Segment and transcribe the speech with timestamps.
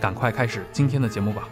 [0.00, 1.48] 赶快开始今天的节目吧。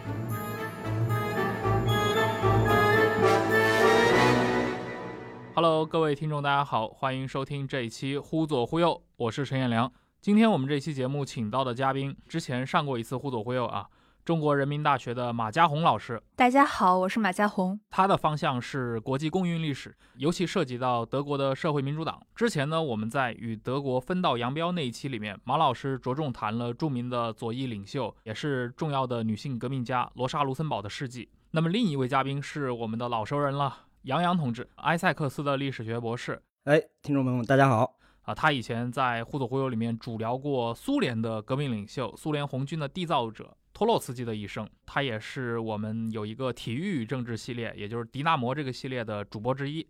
[5.55, 9.91] Hello，各位听众，大家好，欢迎收听这一期《忽左忽右》，我是陈彦良。
[10.19, 13.87] 今天我们这期节目请到的嘉宾，之前上过一次《忽左忽右》啊，
[14.25, 16.21] 中国人民大学的马家红老师。
[16.33, 17.77] 大家好，我是马家红。
[17.89, 22.21] 他的方向是国际公运历史，尤其涉及到德国的社会民主党。
[22.33, 31.27] 之前呢，我们在与德国分道扬镳那一期里面，马老师着重谈了著名的左翼领袖，也是重要的女性革命家罗莎·卢森堡的事迹。
[31.51, 33.75] 那么另一位嘉宾是我们的老熟人了。
[34.03, 36.41] 杨洋同志，埃塞克斯的历史学博士。
[36.63, 38.33] 哎，听众朋友们，大家好啊！
[38.33, 43.53] 他以前在《忽左忽右》里面主聊过苏联的革命领袖、苏联红军的缔造者
[43.83, 44.65] 波洛茨基的一生。
[44.85, 49.85] 他也是我们有一个体育与政治系列，也就是迪纳摩这个系列的主播之一。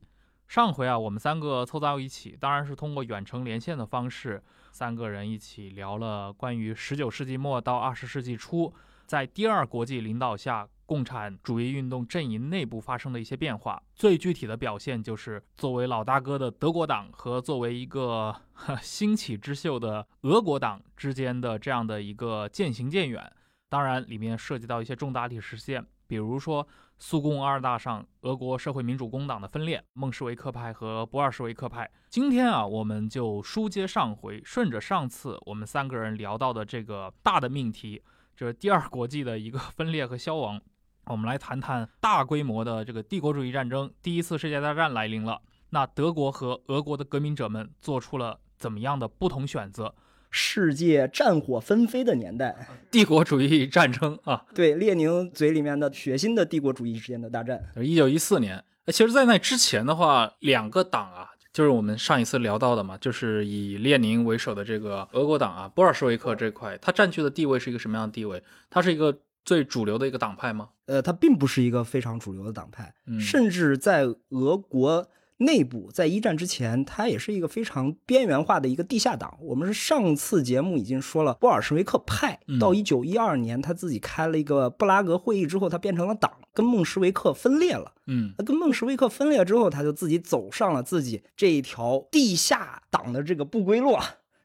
[0.47, 8.73] 上回啊，我们三个凑到一起，当然是通过远程连线的方式，三个人一起聊了关于19世纪末到20世纪初，
[9.05, 10.67] 在第二国际领导下。
[10.85, 18.35] 共产主义运动阵营内部发生的一些变化，最具体的表现就是作为老大哥的德国党和作为一个
[18.83, 23.33] 兴起之秀的俄国党之间的这样的一个渐行渐远。
[23.73, 26.67] 当然，里面涉及到一些重大历史事件，比如说
[26.99, 31.89] 苏共二大上俄国社会民主工党的分裂，孟什维克派和布尔什维克派。
[32.07, 37.99] 今天啊，我们就书接上回，顺着上次我们三个人聊到的这个大的命题，
[38.37, 40.61] 就是第二国际的一个分裂和消亡。
[41.05, 45.41] 我们来谈谈大规模的这个帝国主义战争，第一次世界大战来临了。
[45.71, 49.95] 那德国和俄国的革命者们做出了怎么样的不同选择？
[50.33, 57.63] 世界战火纷飞的年代，帝国主义战争啊，对，列宁嘴里面的血腥的帝国主义之间的大战。
[57.77, 68.43] 一九一四年，其实，在那之前的话，两个党啊，就是我们上一次聊到的嘛，就是以列宁为首的这个俄国党啊，布尔什维克这块，它占据的地位是一个什么样的地位？
[68.69, 69.19] 它是一个。
[69.45, 70.69] 最主流的一个党派吗？
[70.85, 75.05] 呃，它并不是一个非常主流的党派，甚至在俄国
[75.45, 79.37] 内部，在一战之前，它也是一个非常边缘化的一个地下党。
[79.41, 87.93] 我们是上次节目已经说了，布尔什维克派到一九一二年，他自己开了一个布拉格会议之后，他变成了党，跟孟什维克分裂了。
[88.07, 93.97] 嗯，跟孟什维克分裂之后，他就自己走上了自己这一条地下党的这个不归路。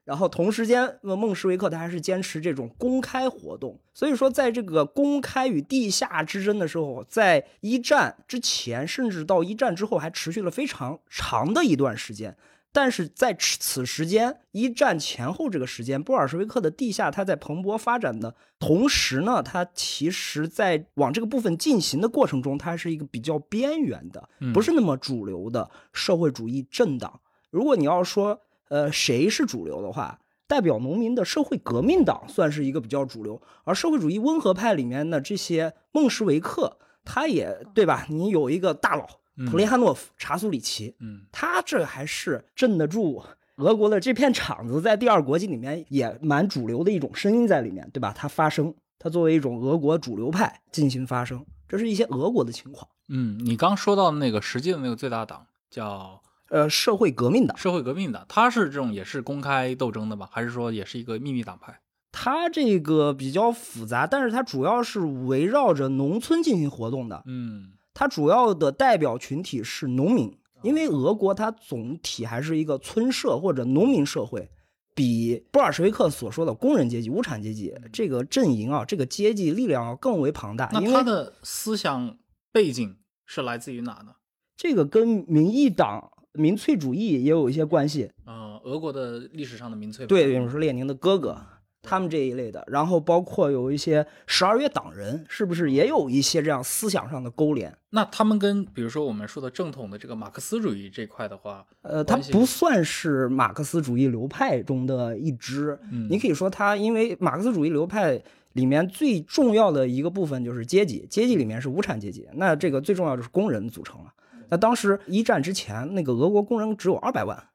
[0.09, 12.35] 然后同时间，那孟什维克他还是坚持这种公开活动，所以说在这个公开与地下之争的时候，在一战之前，甚至到一战之后，还持续了非常长的一段时间。
[12.73, 27.21] 但是在此时间，一战前后这个时间，布尔什维克的地下它在蓬勃发展的同时呢，它其实在往这个部分进行的过程中，它是一个比较边缘的，不是那么主流的社会主义政党。
[27.51, 38.07] 如果你要说，呃，谁是主流的话，代表农民的社会革命党算是一个比较主流，而社会主义温和派里面的这些孟什维克，他也对吧？
[38.09, 39.07] 你有一个大佬
[39.51, 43.23] 普列汉诺夫、查苏里奇，嗯，他这还是镇得住
[43.57, 48.13] 俄国的这片场子，在第二国际里面也蛮主流的一种声音在里面，对吧？
[48.17, 52.89] 他发声，他作为一种俄国主流派进行发声，这是一些俄国的情况。
[53.09, 56.21] 嗯，你刚说到那个实际的那个最大党叫。
[56.51, 60.29] 呃，社会革命的，社会革命的，他是这种也是公开斗争的吧？
[60.33, 61.79] 还是说也是一个秘密党派？
[62.11, 67.23] 他这个比较复杂，但是它主要是围绕着农村进行活动的。
[67.27, 74.51] 嗯，它主要的代表群体是农民，因为俄国它总体还是一个村社或者农民社会，
[74.95, 80.71] 比布尔什维克所说的工人阶级、无产阶级这个阵营啊，这个阶级力量要更为庞大。
[80.73, 82.17] 那他的思想
[82.51, 82.97] 背景
[83.27, 84.15] 是来自于哪呢？
[84.57, 86.13] 这个跟民意党。
[86.39, 91.37] 民粹主义也有一些关系啊，俄国的历史上的民粹对，比如说列宁的哥哥
[91.81, 97.75] 他们这一类的，然后包括有一些十二月党人，是不是也有一些这样思想上的勾连？
[97.91, 105.79] 那他们跟比如说我们说的正统的这个马克思主义这块的话，呃，它不算是马克思主义流派中的一支。
[105.91, 108.21] 嗯，你可以说它，因为马克思主义流派
[108.53, 114.13] 里面最重要的一个部分就是阶级，阶级里面是无产阶级，那这个最重要就是工人组成了。
[114.51, 117.49] 那当时一战之前，那个俄国工人只有二百万，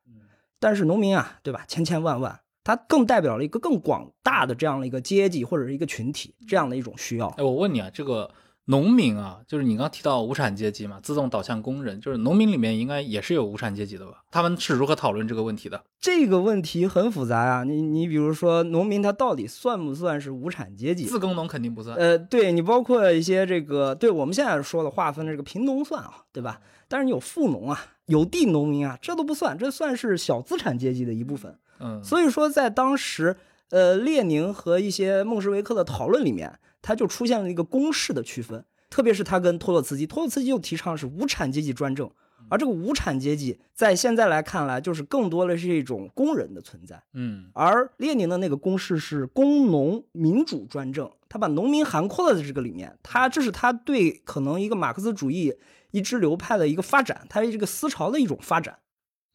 [0.60, 1.66] 但是农民啊，对吧？
[1.68, 2.40] 千千万万。
[2.66, 7.28] 它更代表了一个更广大的这样的一个阶级或者是一个群体这样的一种需要。
[7.38, 8.32] 哎，我问你啊，这个
[8.66, 14.24] 农民啊，就是你刚提到无产阶级嘛，自动导向工人，就是农民里面应该也是有无产阶级的吧？
[14.32, 15.84] 他们是如何讨论这个问题的？
[16.00, 17.64] 这个问题很复杂啊。
[17.64, 21.06] 你你比如说，农民他到底算不算是无产阶级？
[21.06, 21.98] 自耕农肯定不算。
[21.98, 26.62] 呃，对你包括一些这个，对我们现在说的划分的这个贫农算啊，对吧？
[26.88, 31.58] 但是你有富农啊，有地农民啊，这都不算，这算是小资产阶级的一部分。
[31.80, 33.36] 嗯，所以说在当时，
[33.72, 42.12] 呃，列宁和一些孟什维克的讨论里面，他就出现了一个公式的区分，特别是他跟托洛茨基，托洛茨基又提倡是无产阶级专政，
[42.50, 55.56] 而这个无产阶级在现在来看来，就是更多的是一种工人的存在，嗯，而列宁的那个公式是工农民主专政，他把农民涵括在这个里面，他这是他对可能一个马克思主义
[55.92, 58.78] 一支流派的一个发展，他这个思潮的一种发展，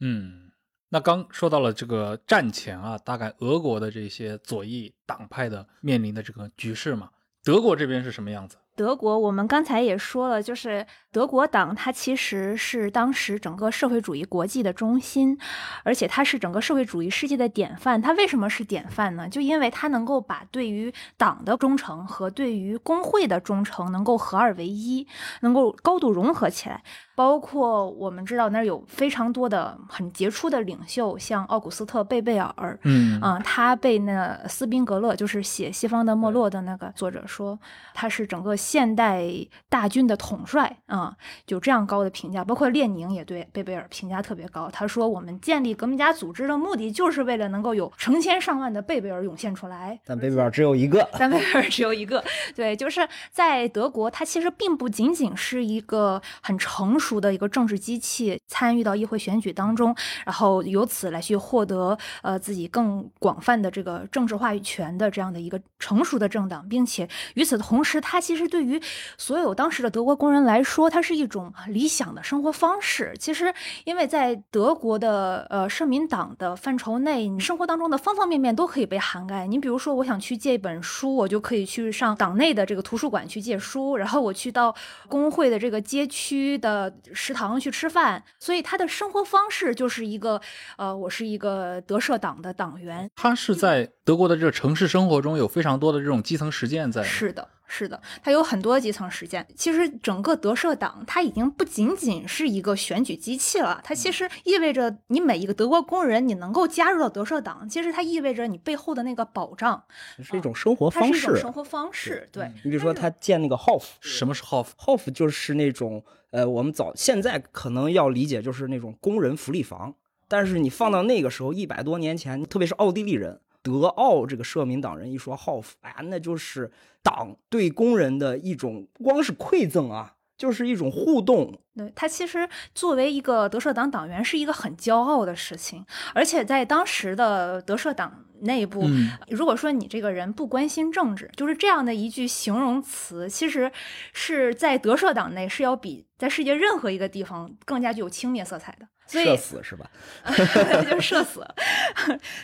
[0.01, 0.45] 嗯。
[0.91, 7.11] 那刚说到了这个战前啊，大概俄国的这些左翼党派的面临的这个局势嘛，
[7.45, 8.57] 德国这边是什么样子？
[8.77, 15.37] 德国，我们刚才也说了，就是德国党，它其实是当时整个社会主义国际的中心，
[15.83, 18.01] 而且它是整个社会主义世界的典范。
[18.01, 19.29] 它为什么是典范呢？
[19.29, 25.09] 就因为它能够把对于党的忠诚和对于工会的忠诚能够合二为一，
[25.41, 26.85] 能够高度融合起来。
[27.19, 37.59] 包括我们知道那儿有非常多的很杰出的领袖，像奥古斯特·贝贝尔，嗯啊，他被那斯宾格勒，就是写《西方的没落》的那个作者说，
[37.93, 39.25] 他是整个现代
[39.69, 41.13] 大军的统帅啊，
[41.45, 42.45] 就这样高的评价。
[42.45, 49.99] 包括列宁也对贝贝尔评价特别高，他说我们建立革命家组织的目的就是为了能够有成千上万的贝贝尔涌现出来。
[50.07, 52.23] 但贝贝尔只有一个， 但贝贝尔只有一个。
[52.55, 57.08] 对，就是在德国，他其实并不仅仅是一个很成熟。
[57.09, 59.95] 熟的一个政治机器参与到议会选举当中，
[60.27, 68.79] 然后由此来去获得呃自己更广泛的这个政治话语权的这样的一个成熟的政党，并且与此同时，它其实对于
[69.17, 73.15] 所有当时的德国工人来说，它是一种理想的生活方式。
[73.19, 79.47] 其实，因为在德国的呃社民党的范畴内，你生活当中的方方面面都可以被涵盖。
[79.47, 84.75] 你比如说，我想去借一本书，我就可以去上党内的这个图书馆去借书，然后我去到
[85.09, 86.93] 工会的这个街区的。
[87.13, 90.41] 食堂去吃饭，所以他的生活方式就是一个，
[90.77, 93.11] 呃，我是一个德社党的党员。
[93.17, 97.03] 他是在德国的这个城市生活中有非常多的这种基层实践在。
[97.03, 97.49] 是的。
[97.71, 99.47] 是的，它有很多基层实践。
[99.55, 109.85] 其实整个德社党，它已经不仅仅是一个选举机器了，它其实意味着你每一个德国工人，你能够加入到德社党，其实它意味着你背后的那个保障，
[110.23, 111.21] 是一种生活方式。
[111.21, 112.51] 是一种生活方式，对。
[112.65, 119.95] 你比如说，他建那个 Hof，什么是 Hof？Hof 就是那种，呃，我们早现在可能要理解就是那种工人福利房，
[120.27, 123.41] 但是你放到那个时候，一百多年前，特别是奥地利人。
[123.61, 126.71] 德奥这个社民党人一说浩夫，哎呀，那就是
[127.03, 131.53] 党对工人的一种，不光是馈赠啊，就是一种互动。
[131.77, 138.85] 对他其实作为一个德社党党员是一个很骄傲的事情，而且在当时的德社党内部，
[139.29, 143.71] 如果说你这个人不关心政治，就是这样的一句形容词，其实
[144.13, 148.89] 是在德社党内是要比在世界任何一个地方更加具有轻蔑色彩的。
[149.09, 149.91] 社死是吧？
[150.91, 151.47] 就社死。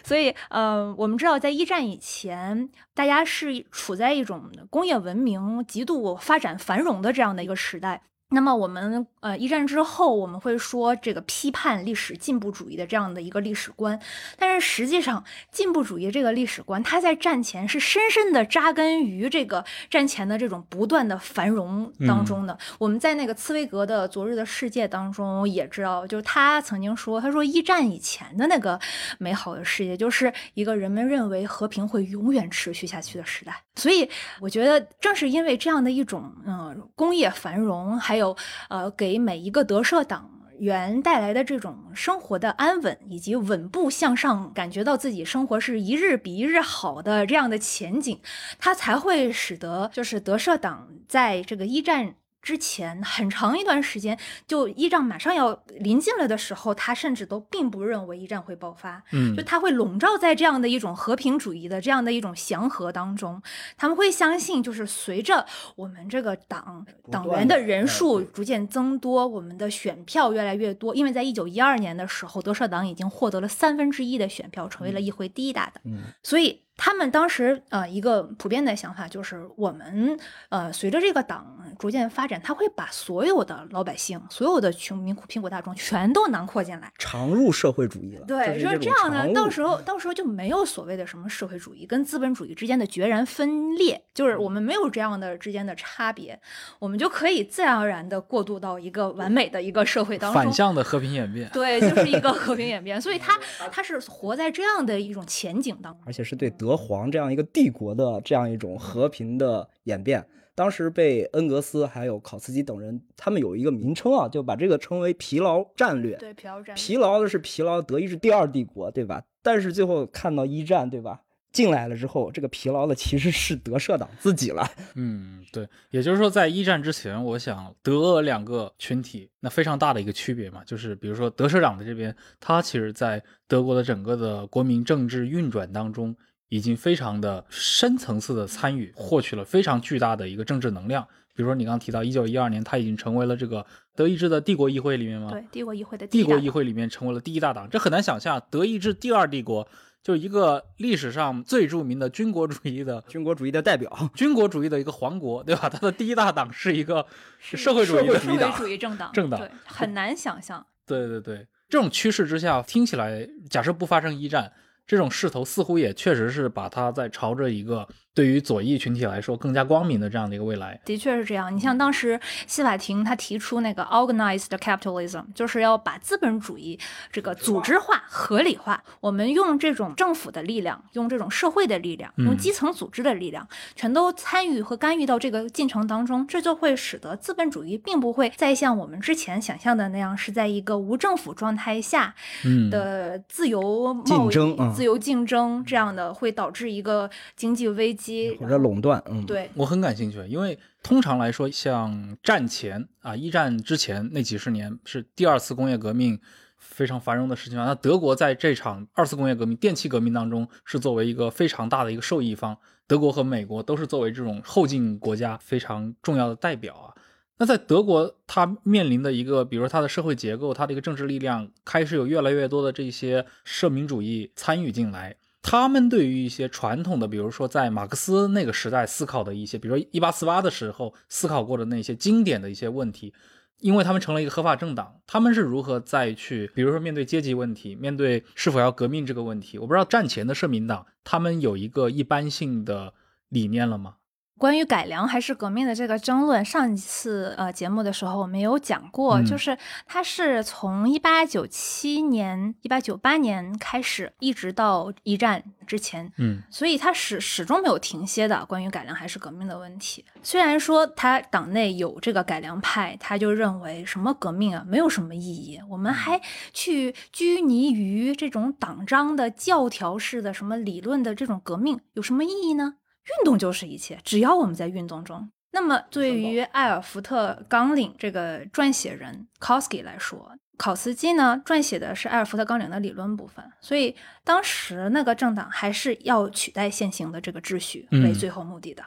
[0.03, 8.03] 所以，呃，我们知道，在一战以前，大家是处在一种工业文明极度发展繁荣的这样的一个时代。
[8.35, 13.99] 那么我们呃一战之后，我们会说这个批判历史进步主义的这样的一个历史观，
[14.37, 22.59] 但是实际上进步主义这个历史观，它在战前是深深的扎根于这个战前的这种不断的繁荣当中的。
[22.79, 28.79] 我们在那个茨威格的《昨日的世界》当中也知道，就是他曾经说，他说一战以前的那个
[29.19, 33.63] 美好的世界，就是一个人们认为和平会永远持续下去的时代。
[33.77, 34.09] 所以
[34.41, 38.24] 我觉得，正是因为这样的一种嗯工业繁荣，还有
[38.69, 48.21] 呃，给每一个德社党员带来的这种生活的安稳，以及稳步向上，感觉到自己生活是一日比一日好的这样的前景，
[48.59, 52.15] 它才会使得就是德社党在这个一战。
[52.45, 63.43] 之前很长一段时间，就一战马上要临近了的时候，他甚至都并不认为一战会爆发，嗯就他会笼罩在这样的一种和平主义的这样的一种祥和当中。
[63.79, 70.95] 他们会相信，就是随着我们这个党党员的人数逐渐增多，我们的选票越来越多。
[70.95, 75.83] 因为在一九一二年的时候，德社党已经获得了三分之一的选票，成为了议会第一大党。
[75.87, 86.93] 嗯所以他们当时呃一个普遍的想法就是，我们呃随着这个党逐渐发展，他会把所有的老百姓、所有的穷民苦贫苦大众全都囊括进来。
[86.99, 88.27] 常入社会主义了。
[88.27, 96.39] 对，就是这样呢，到时候候到时候就没有所谓的什么社会主义跟资本主义之间的决然分裂，就是我们没有这样的之间的差别，
[96.79, 100.43] 我们就可以自然而然的过渡到一个完美的一个社会当中。
[100.43, 101.49] 反向的和平演变。
[101.53, 103.39] 对，就是一个和平演变，所以他
[103.73, 106.03] 他是活在这样的一种前景当中。
[106.05, 110.27] 而且是对德皇这样一个帝国的这样一种和平的演变。
[110.55, 116.17] 当时被恩格斯还有考茨基等人，他们有一个名称啊，就把这个称为疲劳战略。
[116.17, 119.23] 对，疲劳战疲劳的是疲劳德意志第二帝国，对吧？
[119.43, 121.21] 但是最后看到一战，对吧？
[121.53, 124.65] 进来了之后，这个疲劳的其实是德社党自己了。
[124.97, 136.17] 嗯，对，也就是说，在一战之前，我想德俄两个群体那非常大的一个区别嘛，就是比如说德社党的这边，他其实在德国的整个的国民政治运转当中，
[136.55, 141.05] 已经非常的深层次的参与，获取了非常巨大的一个政治能量。
[141.35, 149.67] 比如说你刚刚提到，一九一二年，它已经成为了这个德意志的帝国议会里面吗，对帝国议会的第帝国议会里面成为了第一大党，这很难想象，德意志第二帝国
[150.01, 155.69] 就一个历史上最著名的军国主义的军国主义的代表， 军国主义的一个皇国，对吧？
[155.69, 157.05] 它的第一大党是一个
[157.41, 160.65] 社会主义的社会主义党主义政党，政党对，很难想象。
[160.87, 164.53] 对对对，这种趋势之下，听起来，假设不发生一战，
[164.87, 170.81] 这种势头似乎也确实是把它在朝着一个对于左翼群体来说更加光明的这样的一个未来。
[170.85, 171.55] 的确是这样。
[171.55, 176.79] 你像当时西法廷他提出那个 organized capitalism，就是要把资本主义
[177.11, 178.81] 这个组织化、合理化。
[179.01, 198.04] 我们用这种政府的力量，用这种社会的力量，嗯用基层组织的力量，全都参与和干预到这个进程当中，这就会使得资本主义并不会再像我们之前想象的那样，是在一个无政府状态下嗯，的自由贸易、竞争嗯自由竞争这样的，会导致一个经济危机。
[198.39, 206.19] 或者垄断，嗯，，对，我很感兴趣，因为通常来说，像战前啊，一战之前那几十年是第二次工业革命
[206.59, 207.65] 非常繁荣的时期啊。
[207.65, 212.57] 那德国在这场二次工业革命、电气革命当中是作为一个非常大的一个受益方，
[212.87, 216.95] 德国和美国都是作为这种后进国家非常重要的代表啊。
[217.37, 225.17] 那在德国，它面临的一个，比如说它的社会结构、它的一个政治力量，开始有越来越多的这些社民主义参与进来。
[225.47, 233.13] 他们对于一些传统的，比如说在马克思那个时代思考的一些，比如说一八四八的时候思考过的那些经典的一些问题，
[233.61, 242.95] 因为他们成了一个合法政党，他们是如何再去，比如说面对阶级问题，面对是否要革命这个问题，我不知道战前的社民党他们有一个一般性的
[243.29, 243.97] 理念了吗？
[244.37, 260.05] 关于改良还是革命的这个争论，上一次呃节目的时候我们有讲过，嗯就是它是从一八九七年、一八九八年开始，一直到一战之前，嗯所以它始始终没有停歇的关于改良还是革命的问题。
[260.23, 266.21] 虽然说他党内有这个改良派，他就认为什么革命啊没有什么意义，我们还
[266.53, 272.75] 去拘泥于这种党章的教条式的什么理论的这种革命有什么意义呢？
[273.05, 275.31] 运动就是一切，只要我们在运动中。
[275.51, 283.95] 那么，对于艾尔福特·纲领这个撰写人 Kosky 来说，考茨基呢撰写的是艾尔福特纲领的理论部分，所以
[284.25, 288.85] 当时那个政党还是要取代现行的这个秩序为嗯最后目的的，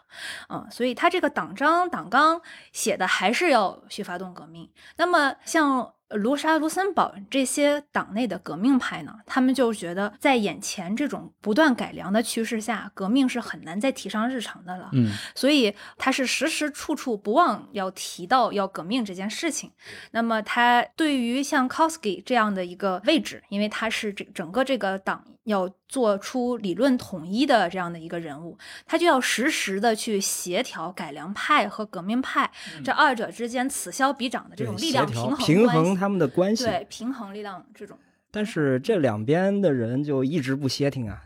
[0.50, 2.41] 嗯所以他这个党章党纲
[2.74, 4.69] 写的还是要去发动革命。
[4.97, 14.90] 那么像卢沙、卢森堡这些党内的革命派呢，他们就觉得在眼前这种不断改良的趋势下，革命是很难再提上日程的了。
[14.94, 19.72] 嗯所以他是时时处处不忘要提到要革命这件事情。
[20.12, 32.51] 那么他对于像 Kosky 这样的一个位置，因为他是这整个这个党要做出理论统一的这样的一个人物，他就要实时的去协调改良派和革命派、
[32.84, 36.65] 这二者之间此消彼长的这种力量平衡平衡他们的关系。
[36.65, 37.98] 对平衡力量这种。
[38.29, 41.24] 但是这两边的人就一直不歇挺啊。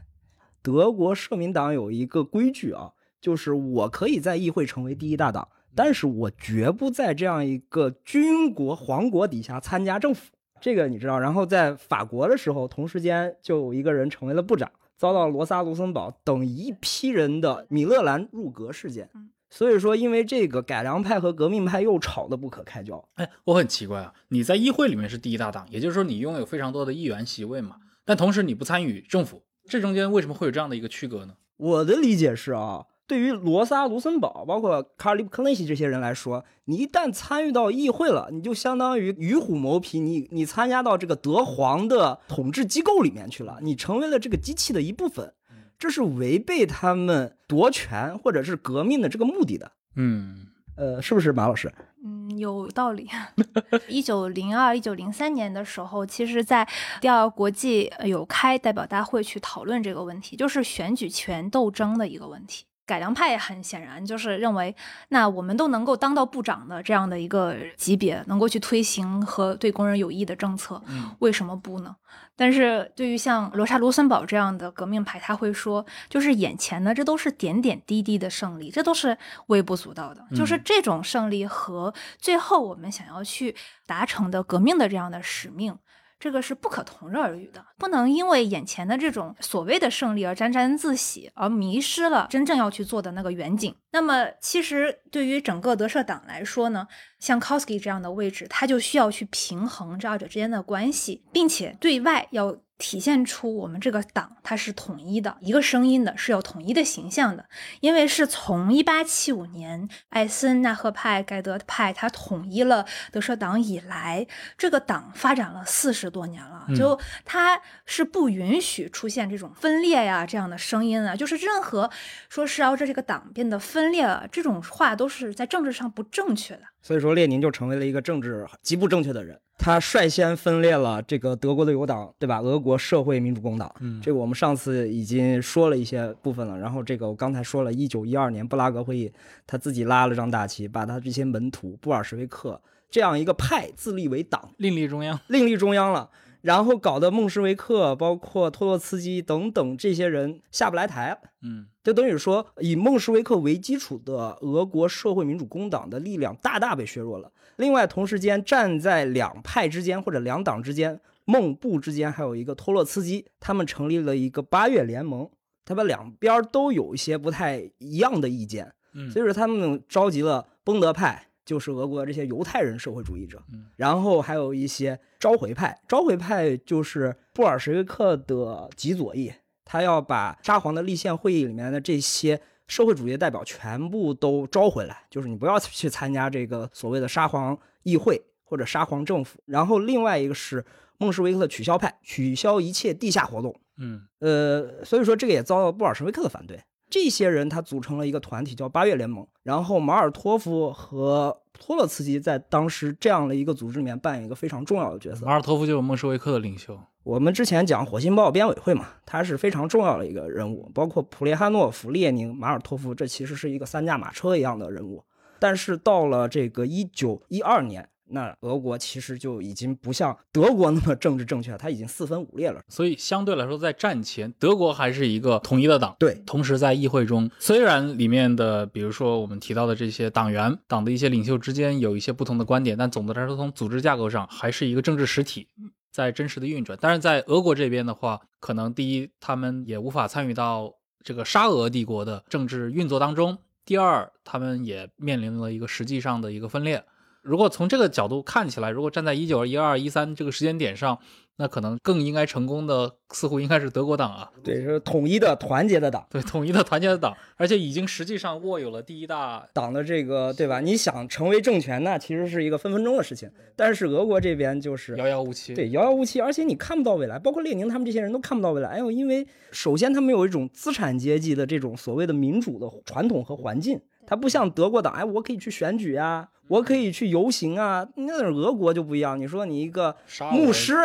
[0.61, 10.31] 德国社民党有一个规矩啊，就是我可以在议会成为第一大党，但是我绝不在这样一个军国皇国底下参加政府。
[10.61, 11.19] 这个你知道。
[11.19, 19.09] 然后在法国的时候，同时间就有一个人成为了部长，遭到罗萨、卢森堡等一批人的米勒兰入阁事件。
[19.49, 23.03] 所以说，因为这个改良派和革命派又吵得不可开交。
[23.15, 27.75] 哎，我很奇怪啊，你在议会里面是第一大党，也就是说你拥有非常多的议员席位嘛，
[28.05, 31.33] 但同时你不参与政府，这中间为什么会有这样的一个区隔呢？
[31.57, 45.33] 我的理解是啊，对于罗萨、卢森堡，包括卡尔利普克林西这些人来说，你一旦参与到议会了，你就相当于与虎谋皮，你你参加到这个德皇的统治机构里面去了，你成为了这个机器的一部分。
[45.77, 49.73] 这是违背他们夺权或者是革命的这个目的的。
[49.97, 51.69] 嗯，呃，是不是马老师？
[52.05, 53.09] 嗯，有道理。
[53.89, 56.65] 一九零二、一九零三年的时候，其实，在
[57.01, 62.63] 第二国际有开代表大会去讨论这个问题，就是选举权斗争的一个问题。
[62.91, 64.75] 改良派很显然就是认为，
[65.07, 70.83] 那我们都能够当到部长的这样的一个级别，能够去推行和对工人有益的政策，
[71.19, 71.95] 为什么不呢？
[72.35, 79.17] 但是对于像罗莎·卢森堡这样的革命派，他会说，就是眼前的这都是点点滴滴的胜利，这都是
[79.47, 80.25] 微不足道的。
[80.35, 83.55] 就是这种胜利和最后我们想要去
[83.85, 85.77] 达成的革命的这样的使命。
[86.21, 93.75] 这个是不可同日而语的，不能因为眼前的这种所谓的胜利而沾沾自喜，而迷失了真正要去做的那个远景。
[93.91, 96.87] 那么，其实对于整个德社党来说呢，
[97.17, 102.55] 像 k o s k i 这样的位置，他就需要去平衡这二者之间的关系，并且对外要。
[102.81, 107.45] 体现出我们这个党它是统一的一个声音的，是有统一的形象的。
[107.79, 114.25] 因为是从一八七五年艾森纳赫派、盖德派他统一了德社党以来，
[114.57, 121.87] 这个党发展了四十多年了，就他是不允许出现这种分裂呀这样的声音啊，就是任何
[122.29, 126.63] 说是要这这个党变得分裂了这种话，都是在政治上不正确的。
[126.81, 129.39] 所以说，列宁就成为了一个政治极不正确的人。
[129.61, 132.39] 他率先分裂了这个德国的友党，对吧？
[132.39, 133.71] 俄国社会民主工党。
[133.79, 136.57] 嗯，这个我们上次已经说了一些部分了。
[136.57, 139.13] 然后这个我刚才说了，一九一二年布拉格会议，
[139.45, 146.09] 他自己拉了张大旗，把他这些门徒布尔什维克这样一个派自立为党，另立中央，另立中央了。
[146.41, 157.31] 然后搞得孟什维克，包括托洛茨基等等这些人下不来台，嗯，就等于说以孟什维克为基础的俄国社会民主工党的力量大大被削弱了。
[157.61, 165.29] 另外，同时间站在两派之间或者两党之间，孟布之间还有一个托洛茨基，他们成立了一个八月联盟，
[165.63, 171.27] 他们两边都有一些不太一样的意见，嗯，所以说他们召集了崩德派。
[171.43, 173.41] 就是俄国这些犹太人社会主义者，
[173.75, 175.77] 然后还有一些召回派。
[175.87, 179.33] 召回派就是布尔什维克的极左翼，
[179.65, 182.39] 他要把沙皇的立宪会议里面的这些
[182.71, 189.37] 社会主义代表全部都招回来，就是你不要 去参加这个所谓的沙皇议会或者沙皇政府。
[189.45, 190.65] 然后另外一个是
[190.97, 193.53] 孟什维克的取消派，取消一切地下活动。
[193.77, 196.63] 嗯，呃，所以说这个也遭到布尔什维克的反对。
[196.89, 199.27] 这些人他组成了一个团体，叫八月联盟。
[199.43, 205.25] 然后马尔托夫和托洛茨基在当时这样的一个组织里面扮演一个非常重要的角色。
[205.25, 206.79] 马尔托夫就是孟什维克的领袖。
[207.03, 215.03] 我们之前讲《火星报》编委会嘛，他是非常重要的一个人物，包括普列哈诺夫、列宁、马尔托夫，这其实是一个三驾马车一样的人物。
[215.39, 217.87] 但是到了这个一九一二年。
[218.13, 222.61] 那俄国其实就已经不像德国那么政治正确，它已经四分五裂了。
[222.67, 225.95] 所以相对来说，在战前，德国还是一个统一的党。
[225.97, 235.47] 对，同时在议会中，虽然里面的，比如说我们提到的这些党员、党的一些领袖之间有一些不同的观点，但总的来说，从组织架构上还是一个政治实体
[235.91, 236.77] 在真实的运转。
[236.81, 240.73] 但是在俄国这边的话，可能第一，他们也无法参与到
[241.03, 246.83] 这个沙俄帝国的政治运作当中；第二，他们也面临了一个实际上的一个分裂。
[247.21, 250.97] 如果从这个角度看起来，如果站在一九一二一三这个时间点上，
[251.37, 260.59] 那可能更应该成功的似乎应该是德国党啊，对，是统一的、团结的党，对，统一的、团结的党，而且已经实际上握有了第一大党的这个，对吧？
[260.59, 263.31] 你想成为政权，那其实是一个分分钟的事情。
[263.55, 268.69] 但是俄国这边就是遥遥无期，对，遥遥无期，而且你看不到未来，包括列宁他们这些人都看不到未来。
[268.69, 273.79] 哎呦，因为首先他们有一种资产阶级的这种所谓的民主的传统和环境。
[274.11, 277.87] 它不像德国党，哎，我可以去选举啊，我可以去游行啊。
[277.95, 279.95] 那俄国就不一样，你说你一个
[280.33, 280.75] 牧师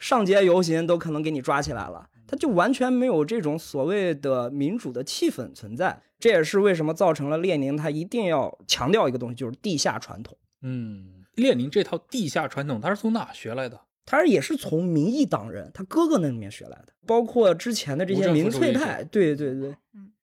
[0.00, 6.02] 上街游行都可能给你抓起来了，他就完全没有这种所谓的民主的气氛存在。
[6.18, 10.36] 这也是为什么造成了列宁他一定要强调一个东西，就是地下传统。
[10.62, 13.80] 嗯，列宁这套地下传统他是从哪学来的？
[14.04, 19.72] 他也是从民意党人他哥哥那里面学来的，包括之前的这些民粹派，对对对，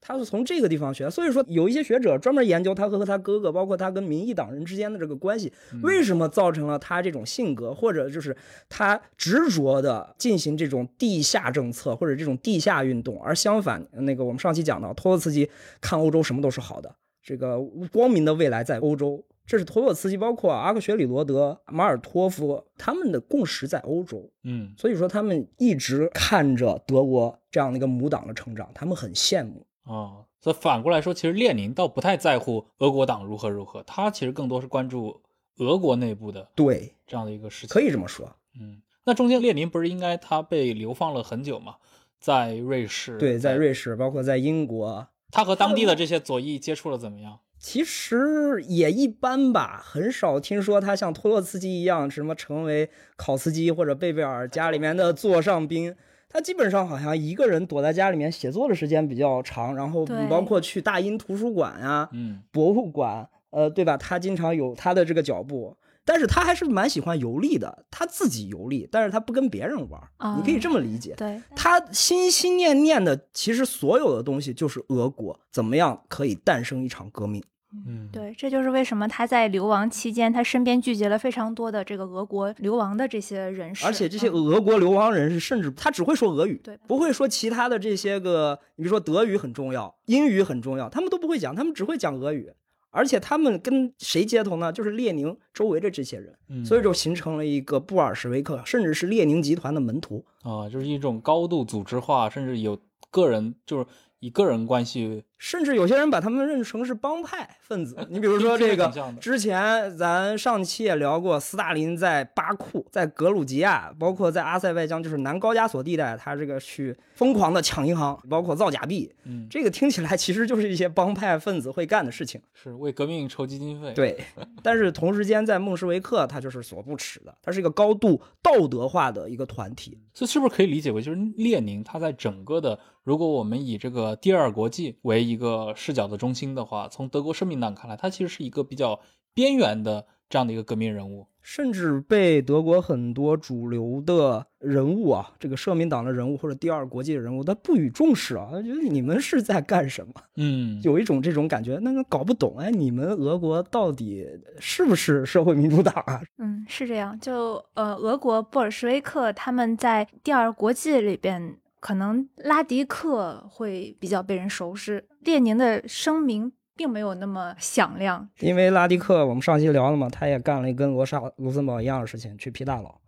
[0.02, 1.10] 他是从这个地方学。
[1.10, 5.52] 所以说，有一些学者专门研究他和他哥哥，包括他跟民意党人之间的这个关系，
[5.84, 8.36] 为什么造成了他这种性格，或者就是
[8.68, 15.50] 他执着的进行这种地下政策或者这种地下运动，而相反，那个我们上期讲到托洛茨基
[15.82, 16.96] 看欧洲什么都是好的。
[17.22, 17.60] 这个
[17.92, 19.24] 光明的未来在欧洲。
[19.46, 24.30] 这是托洛茨基，包括阿克雪里罗德、马尔托夫他们的共识在欧洲。
[24.44, 29.66] 嗯，所以说他们一直看着德国这样的一个母党的成长，他们很羡慕。
[29.84, 35.22] 哦，所以反过来说，其实列宁倒不太在乎俄国党如何如何，他其实更多是关注
[35.58, 37.70] 俄国内部的对，这样的一个事情。
[37.70, 38.36] 可以这么说。
[38.60, 41.78] 嗯，那中间列宁不是应该他被流放了很久吗？
[42.20, 47.40] 在瑞士，对，在瑞士，包括在英国，他和当地的这些左翼接触了怎么样？
[47.58, 55.96] 其实也一般吧，很少听说他像托洛茨基一样，什么成为考茨基或者贝贝尔家里面的座上宾。
[56.30, 63.98] 他基本上好像一个人躲在家里面写作的时间比较长，然后包括去大英图书馆呀、嗯，博物馆，呃，对吧？
[63.98, 70.02] 他经常有他的这个脚步，但是他还是蛮喜欢游历的，他自己游历，但是他不跟别人玩
[70.38, 71.16] 你可以这么理解。
[71.18, 77.44] 对，他心心念念的，其实所有的东西就是俄国怎么样可以诞生一场革命。
[77.74, 92.52] 嗯，对，这就是为什么他在流亡期间，他身边聚集了非常多的这个俄国流亡的这些人士，而且这些嗯俄国流亡人士，甚至他只会说俄语，对不会说其他的这些个，你比如说德语很重要，英语很重要，他们都不会讲，他们只会讲俄语。
[92.92, 94.74] 而且他们跟谁接头呢？
[94.74, 100.26] 就是列宁周围的这些人，嗯所以就形成了一个布尔什维克，甚至是列宁集团的门徒。
[100.42, 103.86] 啊，就是一种高度组织化，甚至有个人，就是
[104.20, 107.96] 以个人关系，甚至有些人把他们认成是帮派分子。
[108.12, 119.12] 你比如说这个之前咱上期也聊过，斯大林在巴库、在格鲁吉亚，包括在阿塞拜疆，就是南高加索地带，他这个去疯狂的抢银行，包括造假币。
[119.24, 122.42] 嗯，这个听起来其实就是一些帮派分子会干的事情。
[122.54, 124.20] 是为革命筹集经费。，对，
[124.62, 129.98] 但是同时间在孟什维克，他就是所不齿的，他是一个高度道德化的一个团体。
[130.14, 139.00] 这是不是可以理解为，就是列宁他在整个的，如果我们以这个第二国际为一个视角的中心的话，从德国社民党看来，他其实是一个比较
[139.34, 141.28] 边缘的这样的一个革命人物。
[141.42, 150.14] 甚至被德国很多主流的人物啊，这个社民党的人物或者第二国际的人物，他不予重视啊，他觉得你们是在干什么？
[150.36, 154.28] 嗯，有一种这种感觉，那个搞不懂，哎，你们俄国到底
[154.60, 156.22] 是不是社会民主党啊？
[156.38, 157.18] 嗯，是这样。
[157.20, 168.28] 就呃，俄国布尔什维克他们在第二国际里边，可能拉迪克会比较被人熟知，列宁的声名并没有那么响亮。
[168.40, 173.00] 因为拉迪克，我们上期聊了嘛，他也干了一跟罗莎卢森堡一样的事情，去批大佬，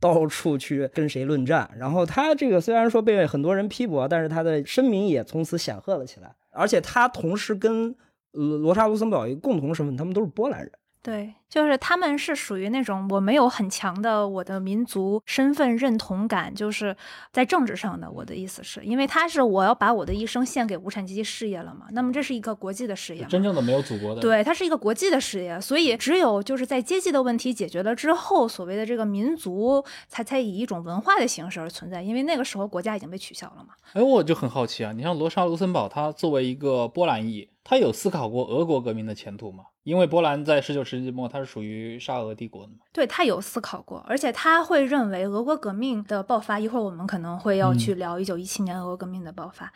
[0.00, 1.70] 到处去跟谁论战。
[1.78, 6.34] 然后他这个虽然说被很多人批驳，但是他的声名也从此显赫了起来。
[6.50, 7.94] 而且他同时跟
[8.32, 10.72] 呃罗莎卢森堡一个共同身份，他们都是波兰人。
[11.06, 16.96] 对，就是他们是属于那种我没有很强的我的民族身份认同感，就是
[17.30, 18.10] 在政治上的。
[18.10, 33.74] 我的意思是因为他是我要把我的一生献给无产阶级事业了嘛，那么这是一个国际的事业，真正的没有祖国的。，对，它是一个国际的事业，所以只有就是在阶级的问题解决了之后，所谓的这个民族才才以一种文化的形式而存在，因为那个时候国家已经被取消了嘛。
[33.92, 39.64] 哎，我就很好奇啊，你像罗莎卢森堡，他作为一个波兰裔，他有思考过俄国革命的前途吗？
[39.82, 42.78] 因为波兰在十九世纪末，它是属于沙俄帝国的嘛。
[42.92, 49.72] 对他有思考过，而且他会认为俄国革命的爆发，一会儿我们可能会要去聊一九一七年俄国革命的爆发。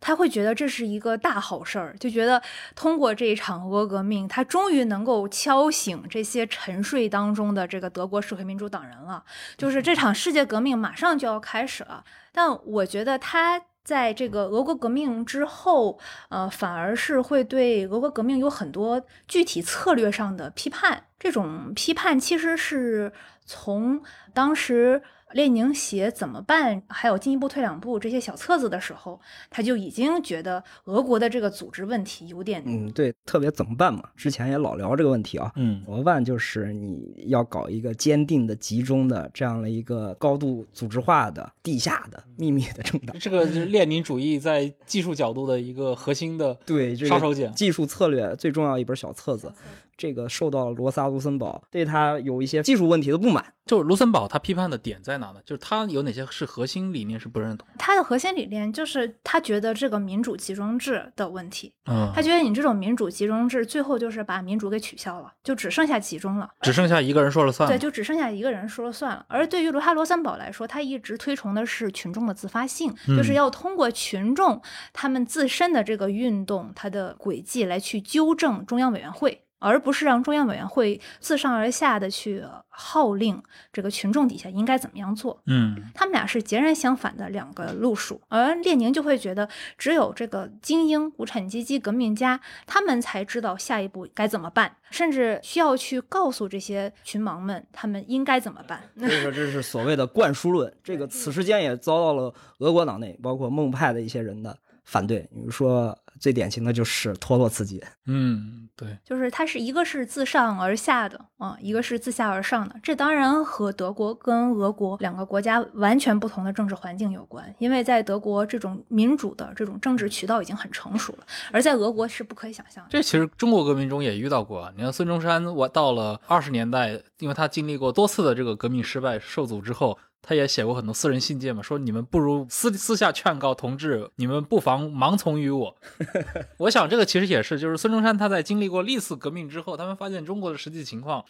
[0.00, 2.42] 他会觉得这是一个大好事儿，就觉得
[2.74, 9.24] 通过这一场俄国革命，他终于能够敲醒这些沉睡当中的这个德国社会民主党人了。
[9.56, 15.98] 就是这场世界革命马上就要开始了，但我觉得他在这个俄国革命之后，
[16.28, 21.04] 呃，反而是会对俄国革命有很多具体策略上的批判。
[21.18, 23.10] 这种批判其实是
[23.46, 24.02] 从
[24.34, 34.02] 当时列宁写《怎么办》还有《进一步退两步》这些小册子的时候，他就已经觉得俄国的这个组织问题有点嗯，对，特别怎么办嘛？
[34.16, 35.52] 之前也老聊这个问题啊。
[35.56, 36.24] 嗯怎么办？
[36.24, 43.18] 就是你要搞一个坚定的、集中的这样的一个高度组织化的、地下的、秘密的政党。
[43.18, 47.52] 这个就是列宁主义在技术角度的一个核心的对，这个杀手锏。
[47.52, 49.52] 技术策略最重要一本小册子，
[49.98, 53.44] 这个受到了罗萨卢森堡对他有一些技术问题的不满。
[53.66, 55.40] 就是卢森堡他批判的点在哪呢？
[55.44, 57.68] 就是他有哪些是核心理念是不认同？
[57.78, 66.48] 他的核心理念就是他觉得这个民主集中制的问题，嗯他觉得你这种民主集中制最后就是把民主给取消了，就只剩下集中了。
[66.62, 67.68] 只剩下一个人说了算。
[67.68, 69.26] 对，，就只剩下一个人说了算了。
[69.28, 74.62] 而对于罗哈罗森堡来说，他一直推崇的是群众的自发性，就是嗯要通过群众
[74.94, 79.42] 他们自身的这个运动，它的轨迹来去纠正中央委员会。
[79.58, 83.42] 而不是让中央委员会自上而下的去号令
[83.72, 85.40] 这个群众底下应该怎么样做。
[85.46, 98.80] 嗯他们俩是截然相反的两个路数，而列宁就会觉得，只有这个精英、无产阶级革命家，他们才知道下一步该怎么办，甚至需要去告诉这些群盲们，他们应该怎么办。
[98.96, 105.20] 所以说这是所谓的 灌输论，这个此时间也遭到了俄国党内包括孟派的一些人的反对。
[105.34, 112.74] 比如说最典型的就是托洛茨基，嗯，对，就是它是一个是自上而下的啊，一个是自下而上的。
[112.82, 122.90] 这当然和德国跟俄国两个国家完全不同的政治环境有关，因为在德国这种民主的这种政治渠道已经很成熟了，而在俄国是不可以想象的。
[122.90, 124.72] 这其实中国革命中也遇到过啊。
[124.76, 135.76] 你看孙中山，我到了二十年代，因为他经历过多次的这个革命失败受阻之后，他也写过很多私人信件嘛，说你们不如私私下劝告同志，你们不妨盲从于我。
[136.58, 141.24] 我想这个其实也是，就是孙中山他在经历过历次革命之后，他们发现中国的实际情况，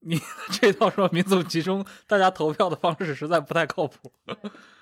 [0.00, 0.20] 你
[0.60, 4.12] 这套说民族集中大家投票的方式实在不太靠谱。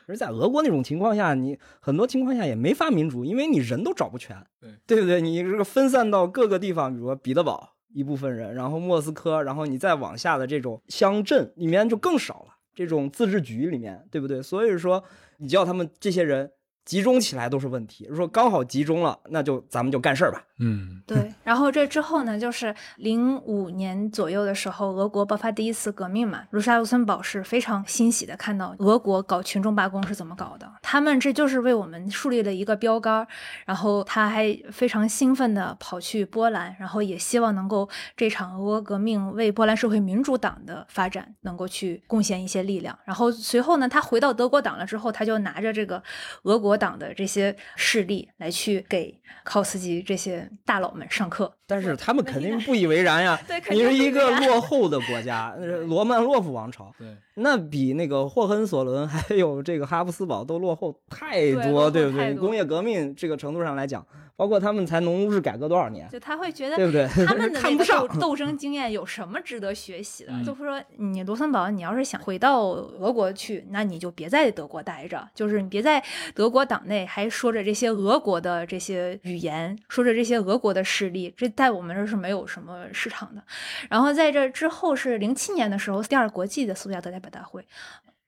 [0.08, 5.20] 而在俄国那种情况下，你很多情况下也没法民主，因为你人都找不全，对对不对？
[5.20, 14.40] 你这个分散到各个地方，比如说彼得堡一部分人，然后莫斯科，然后你再往下的这种乡镇里面就更少了，这种自治局里面，对不对？
[14.40, 15.02] 所以说，
[15.38, 16.48] 你叫他们这些人
[16.84, 18.08] 集中起来都是问题。
[18.14, 20.46] 说刚好集中了，那就咱们就干事儿吧。
[20.58, 26.44] 嗯，对，然后这之后呢，就是零五年左右的时候，俄国爆发第一次革命嘛。
[26.50, 33.26] 卢沙卢森堡是非常欣喜的看到俄国搞群众罢工是怎么搞的，他们这就是为我们树立了一个标杆。
[33.66, 42.98] 然后他还非常兴奋的跑去波兰，然后也希望能够这场俄国革命为波兰社会民主党的发展能够去贡献一些力量。
[43.04, 46.02] 然后随后呢，他回到德国党了之后，他就拿着这个
[46.44, 51.52] 俄国党的这些势力来去给考斯基这些大佬们上课。
[51.66, 55.54] 但是他们肯定不以为然呀 对，肯你是一个 落后的国家，
[55.86, 62.34] 罗曼洛夫王朝，对，那比那个霍亨索伦还有这个哈布斯堡都落后太对多，对不对？
[62.34, 64.04] 工业革命这个程度上来讲，
[64.36, 67.06] 包括他们才农奴制改革多少年，就他会觉得对不对？
[67.26, 68.26] 他们的 那个斗。
[68.26, 70.32] 斗争经验有什么值得学习的？
[70.32, 76.02] 嗯就是说，你罗森堡，你要是想回到俄国去，那你就别在德国待着，就是你别在
[76.34, 83.42] 德国党内还说着这些俄国的这些语言，说着这些俄国的势力，这在我们这儿是没有什么市场的。
[83.88, 87.66] 然后在这之后是零七年的时候，第二国际的苏加德代表大会。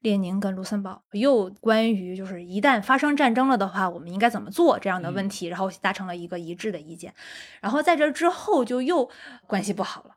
[0.01, 7.13] 列宁跟卢森堡又关于就是一旦发生战争了的话，我们应该怎么做这样的问题，然后达成了一个一致的意见。
[7.61, 9.11] 然后在这之后就又
[9.49, 10.15] 关系不好了，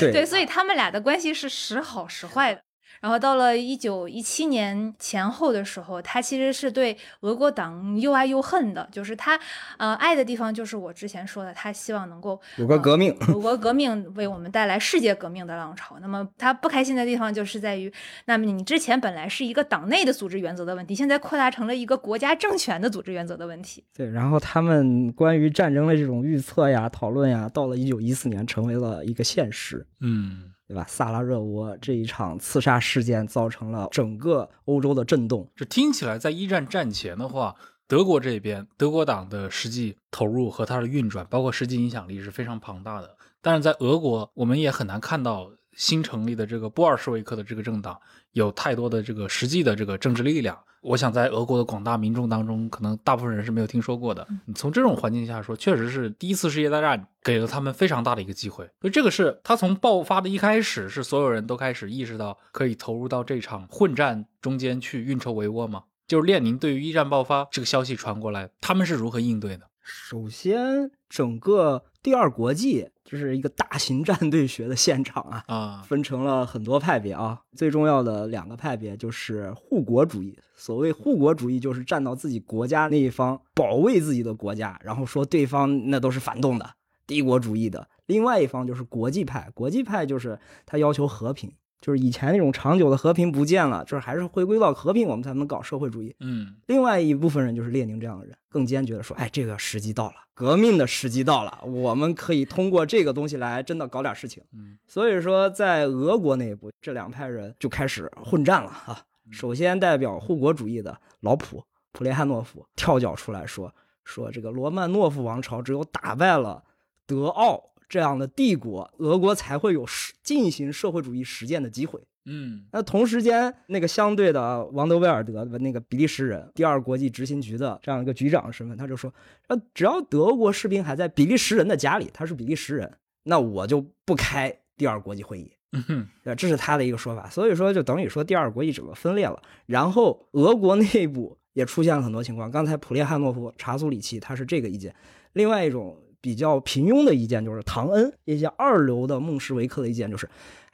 [0.00, 2.62] 对 对，所以他们俩的关系是时好时坏的。
[3.02, 9.38] 然后到了一九一七年前后的时候，他其实是对俄国党又爱又恨的，就是他
[9.76, 15.98] 呃爱的地方就是我之前说的，他希望能够俄国革命，俄国革命为我们带来世界革命的浪潮。
[16.00, 17.92] 那么他不开心的地方就是在于，
[18.26, 23.82] 那么你之前本来是一个党内的组织原则的问题，现在扩大成了一个国家政权的组织原则的问题。
[23.96, 30.86] 对，然后他们关于战争的这种预测呀、讨论呀，到了一九一四年成为了一个现实，嗯，对吧？
[30.88, 37.54] 萨拉热窝这一场刺杀事件造成了整个欧洲的震动，这听起来在一战战前的话，
[37.86, 43.18] 德国这边德国党的实际投入和它的运转，包括实际影响力是非常庞大的。
[43.42, 47.98] 但是在俄国，我们也很难看到新成立的这个布尔什维克的这个政党
[48.32, 50.58] 有太多的这个实际的这个政治力量。
[50.82, 54.26] 我想在俄国的广大民众当中，可能大部分人是没有听说过的。
[54.46, 58.68] 你从这种环境下说，确实是第一次世界大战给了他们非常大的一个机会。
[58.80, 65.84] 所以这个是他从爆发的一开始，是所有人都开始意识到可以投入到这场混战中间去运筹帷幄吗？
[66.08, 69.68] 就是列宁对于一战爆发这个消息传过来，他们是如何应对的？
[69.82, 77.40] 首先，整个第二国际就是一个大型战队学的现场啊，啊，分成了很多派别啊。
[77.56, 80.38] 最重要的两个派别就是护国主义。
[80.54, 86.74] 所谓护国主义，就是站到自己国家那一方，保卫自己的国家，然后说对方那都是反动的、
[87.06, 87.88] 帝国主义的。
[88.06, 96.14] 另外一方就是国际派，国际派就是他要求和平，就是以前那种长久的和平不见了，就是还是回归到和平，我们才能搞社会主义。
[96.20, 104.42] 嗯另外一部分人就是列宁这样的人，更坚决的说，哎，这个时机到了，革命的时机到了，我们可以通过这个东西来真的搞点事情。
[104.54, 109.02] 嗯所以说，在俄国内部，这两派人就开始混战了啊。
[109.32, 116.62] 首先，代表护国主义的老普普列汉诺夫跳脚出来说，说这个罗曼诺夫王朝只有打败了
[117.06, 122.00] 德奥这样的帝国，俄国才会有实进行社会主义实践的机会。
[122.24, 129.12] 嗯那同时间，那个相对的王德威尔德的那个比利时人，第二国际执行局的这样一个局长身份，他就说，
[129.48, 132.90] 呃，只要德国士兵还在比利时人的家里，他是比利时人，
[133.24, 135.52] 那我就不开第二国际会议。
[135.72, 137.28] 嗯哼，对， 这是他的一个说法。
[137.28, 139.42] 所以说，就等于说第二国际整个分裂了。
[139.66, 142.50] 然后俄国内部也出现了很多情况。
[142.50, 144.94] 刚才普列汉诺夫、查苏里奇他是这个意见。
[145.34, 150.24] 另外一种比较平庸的意见就是唐恩一些二流的孟什维克的意见就是，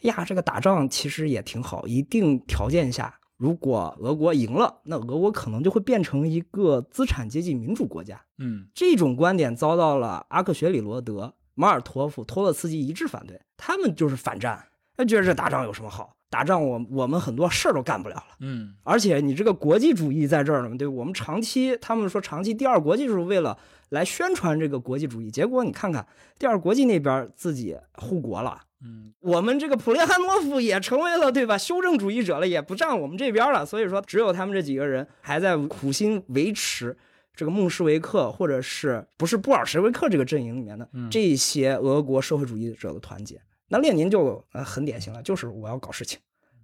[0.03, 8.21] 哎呀，这个打仗其实也挺好，一定条件下，如果俄国赢了，那俄国可能就会变成一个资产阶级民主国家。
[8.37, 14.63] 嗯这种观点遭到了阿克雪里罗德、马尔托夫、托洛茨基一致反对，他们就是反战，
[14.97, 16.15] 他觉得这打仗有什么好？
[16.31, 23.57] 打仗我我们很多事儿都干不了了，嗯而且你这个国际主义在这儿呢，对我们长期他们说长期第二国际就是为了
[23.89, 26.07] 来宣传这个国际主义，结果你看看
[26.39, 28.61] 第二国际那边自己护国了。
[28.81, 33.67] 嗯我们这个普列汉诺夫也成为了对吧修正主义者了，也不站我们这边了。
[33.67, 36.97] 所以说，只有他们这几个人还在苦心维持
[37.35, 43.41] 这个孟什维克或者是不是布尔什维克这个阵营里面的嗯这些俄国社会主义者的团结。
[43.69, 46.19] 那列宁就很典型了，就是我要搞事情，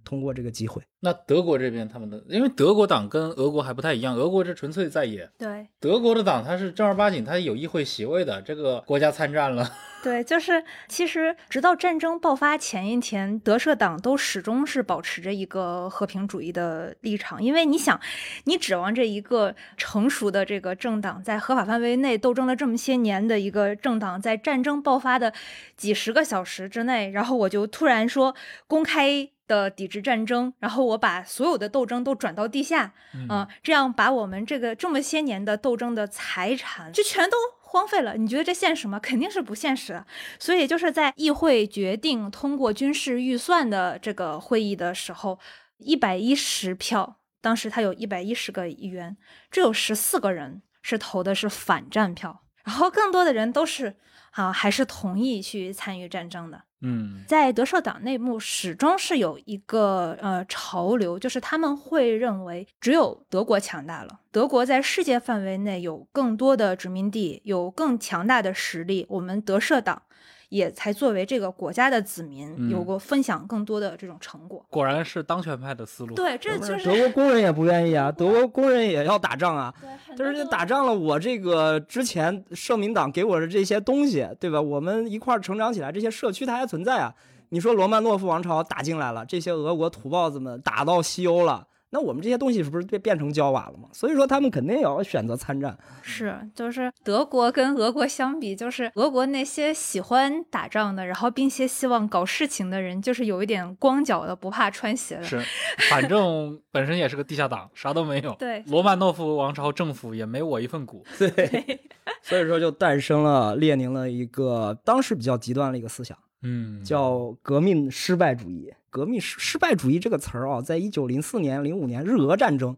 [0.05, 0.81] 通过这个机会。
[1.01, 9.69] 那德国这边他们的，因为德国党跟俄国还不太一样，俄国这纯粹在野，对德国的党它是正儿八经，它有议会席位的，这个国家参战了，
[10.03, 17.99] 对，就是其实直到战争爆发前一天，德社党都始终是保持着一个和平主义的立场，因为你想，
[18.45, 25.31] 你指望这一个成熟的这个政党，在合法范围内斗争了这么些年的一个政党，在战争爆发的
[25.77, 28.33] 几十个小时之内，然后我就突然说
[28.65, 29.29] 公开。
[29.47, 38.15] 的抵制战争，然后我把所有的斗争都转到地下，嗯啊、这样把我们这个这么些年的斗争的财产就全都荒废了。
[38.15, 38.99] 你觉得这现实吗？
[38.99, 40.05] 肯定是不现实啊。
[40.39, 45.39] 所以就是在议会决定通过军事预算的这个会议的时候，
[45.77, 49.17] 一百一十票，当时他有一百一十个议员，
[49.51, 53.97] 只有十四个人是投的是反战票，然后更多的人都是
[54.35, 56.61] 啊还是同意去参与战争的。
[56.81, 70.03] 嗯在德社党内部始终是有一个呃潮流，就是他们会认为只有德国强大了，德国在世界范围内有更多的殖民地，有更强大的实力，我们德社党
[70.49, 74.65] 也才作为这个国家的子民，嗯有过分享更多的这种成果。
[74.69, 76.15] 果然是当权派的思路。
[76.15, 79.73] 对，这不就是是德国工人也不愿意啊， 德国工人也要打仗啊。
[79.81, 84.61] 对，但是多都打仗了，我这个之前社民党给我的这些东西，对吧？
[84.61, 87.13] 我们一块儿成长起来，这些社区它还存在啊。
[87.49, 93.87] 你说罗曼诺夫王朝打进来了，这些俄国土豹子们打到西欧了，那我们这些东西是不是变变成焦瓦了吗？
[93.93, 95.77] 所以说他们肯定也要选择参战。
[96.01, 105.23] 是，就是德国跟俄国相比，就是俄国那些喜欢打仗的，然后并且希望搞事情的人，就是有一点光脚的，不怕穿鞋的。
[105.23, 105.41] 是，
[105.89, 108.33] 反正本身也是个地下党，啥都没有。
[108.39, 111.05] 对罗曼诺夫王朝政府也没我一份股。
[111.17, 111.79] 对，
[112.21, 116.17] 所以说就诞生了列宁的一个当时比较极端的一个思想。
[116.45, 118.71] 嗯，叫革命失败主义。
[118.91, 122.77] 革命失失败主义这个词儿啊，在一九零四年、零五年日俄战争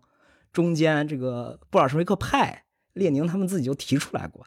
[0.52, 4.44] 中间，这个布尔什维克派、列宁他们自己就提出来过。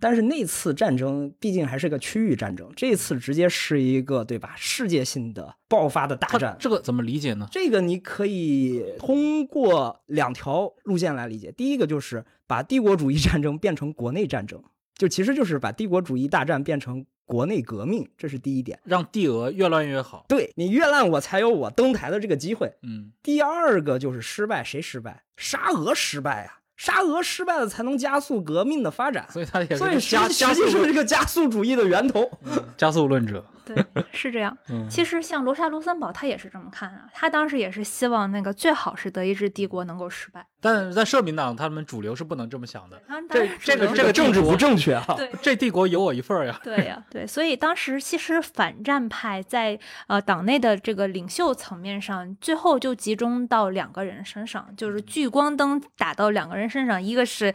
[0.00, 6.54] 但是那次战争毕竟还是个区域战争，这次直接是一个对吧世界性的爆发的大战。
[6.60, 7.48] 这个怎么理解呢？
[7.50, 11.50] 这个你可以通过两条路线来理解。
[11.52, 14.62] 第一个就是把帝国主义战争变成国内战争，
[14.94, 18.78] 就其实就是把帝国主义大战变成国内革命，这是第一点。
[18.84, 20.24] 让帝俄越乱越好。
[20.28, 22.72] 对你越烂，我才有我登台的这个机会。
[22.82, 25.22] 嗯第二个就是失败，谁失败？
[25.36, 26.60] 沙俄失败啊！
[26.76, 29.26] 沙俄失败了，才能加速革命的发展。
[29.30, 32.28] 所以他也是所以个加实实际加速是这个加速主义的源头。
[32.76, 33.44] 加速论者。
[33.64, 34.56] 对，是这样。
[34.68, 37.08] 嗯，其实像罗莎·卢森堡，他也是这么看啊。
[37.12, 40.46] 他当时也是希望那个最好是德意志帝国能够失败。
[40.60, 43.00] 但在社民党，他们主流是不能这么想的。
[43.06, 45.04] 当这然这个这个政治不正确啊！
[45.16, 45.30] 对。
[45.42, 46.58] 这帝国有我一份儿呀。
[46.62, 57.52] 对呀、对，所以当时其实反战派在呃党内的这个领袖层面上，最后就集中到两个人身上，就是聚光灯打到两个人身上，一个是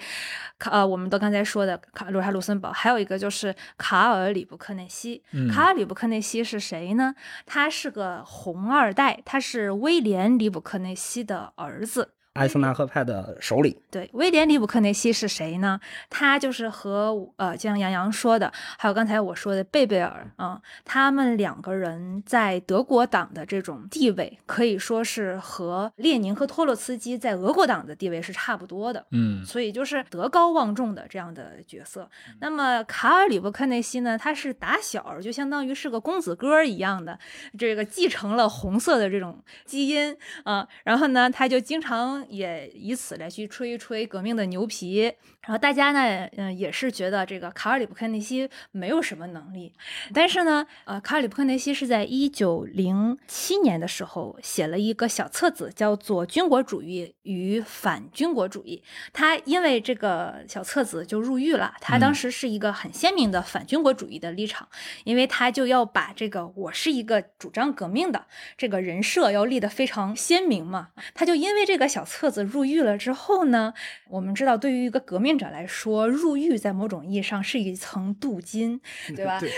[0.59, 5.23] 卡呃我们都刚才说的卡罗莎·卢森堡，还有一个就是卡尔·里布克内西。
[5.31, 7.13] 嗯卡尔·里布克内西是谁呢？
[7.45, 12.13] 他是个红二代，他是威廉·里布克内西的儿子。
[12.33, 15.79] 艾森纳赫派的首领，对，威廉·里布克内西是谁呢？
[16.09, 29.05] 他就是和呃，就像杨洋说的，还有刚才我说的贝贝尔啊、他们两个人在德国党的这种地位，可以说是和列宁和托洛茨基在俄国党的地位是差不多的。
[29.11, 32.09] 嗯所以就是德高望重的这样的角色。
[32.39, 37.17] 那么卡尔·里布克内西呢，他是打小就相当于是个公子哥儿一样的，
[37.57, 45.03] 这个继承了红色的这种基因啊、然后呢，他就经常方也以此来去吹一吹革命的牛皮，
[45.41, 49.73] 然后大家呢，嗯，也是觉得这个卡尔里布克内西没有什么能力。
[50.13, 58.83] 但是呢，呃，卡尔里布克内西是在一九零七年的时候写了一个小册子，叫做《军国主义与反军国主义》。
[59.13, 61.73] 他因为这个小册子就入狱了。
[61.79, 64.67] 他当时是一个很鲜明的反军国主义的立场，
[65.03, 68.25] 因为他就要把这个我是一个主张革命的
[68.57, 70.89] 这个人设要立得非常鲜明嘛。
[71.13, 73.71] 他就因为这个小册子入狱了之后呢，
[74.09, 78.81] 我们知道，对于一个革命者来说，入狱在某种意义上是一层镀金，
[79.15, 79.39] 对吧？
[79.39, 79.51] 对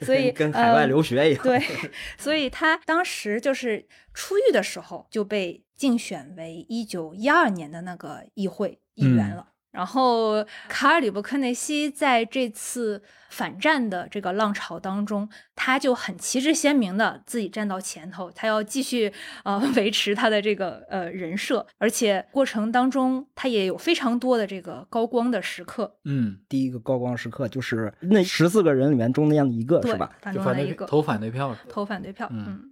[0.04, 1.42] 所以跟海外呃留学一样。
[1.42, 1.62] 对，
[2.16, 9.46] 所以他当时就是出狱的时候就被竞选为一九一二年的那个议会议员嗯了。
[9.72, 19.12] 然后卡尔里布科内西在这次反战的这个浪潮当中，他就很旗帜鲜明的自己站到前头，他要继续
[19.44, 32.69] 呃 维持他的这个呃人设，而且过程当中他也有非常多的这个高光的时刻，嗯，第一个高光时刻就是那十四个人里面中间的一个，是吧？，反就反对投反对票投反对票，嗯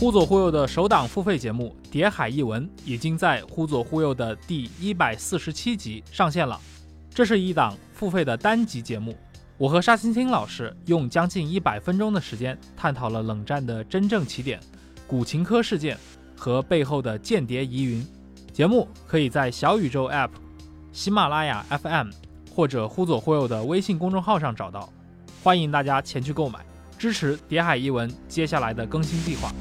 [0.00, 6.60] 忽左忽右的首档付费节目《谍海译文》已经在忽左忽右的第一百四十七集上线了。
[7.14, 9.16] 这是一档付费的单集节目，
[9.56, 14.58] 我和沙青青老师用将近一百分钟的时间，探讨了冷战的真正起点、
[15.06, 15.96] 古琴科事件
[16.36, 18.04] 和背后的间谍疑云。
[18.52, 20.30] 节目可以在小宇宙 App、
[20.92, 22.10] 喜马拉雅 FM
[22.52, 24.92] 或者忽左忽右的微信公众号上找到，
[25.44, 26.58] 欢迎大家前去购买，
[26.98, 29.52] 支持《谍海译文》接下来的更新计划。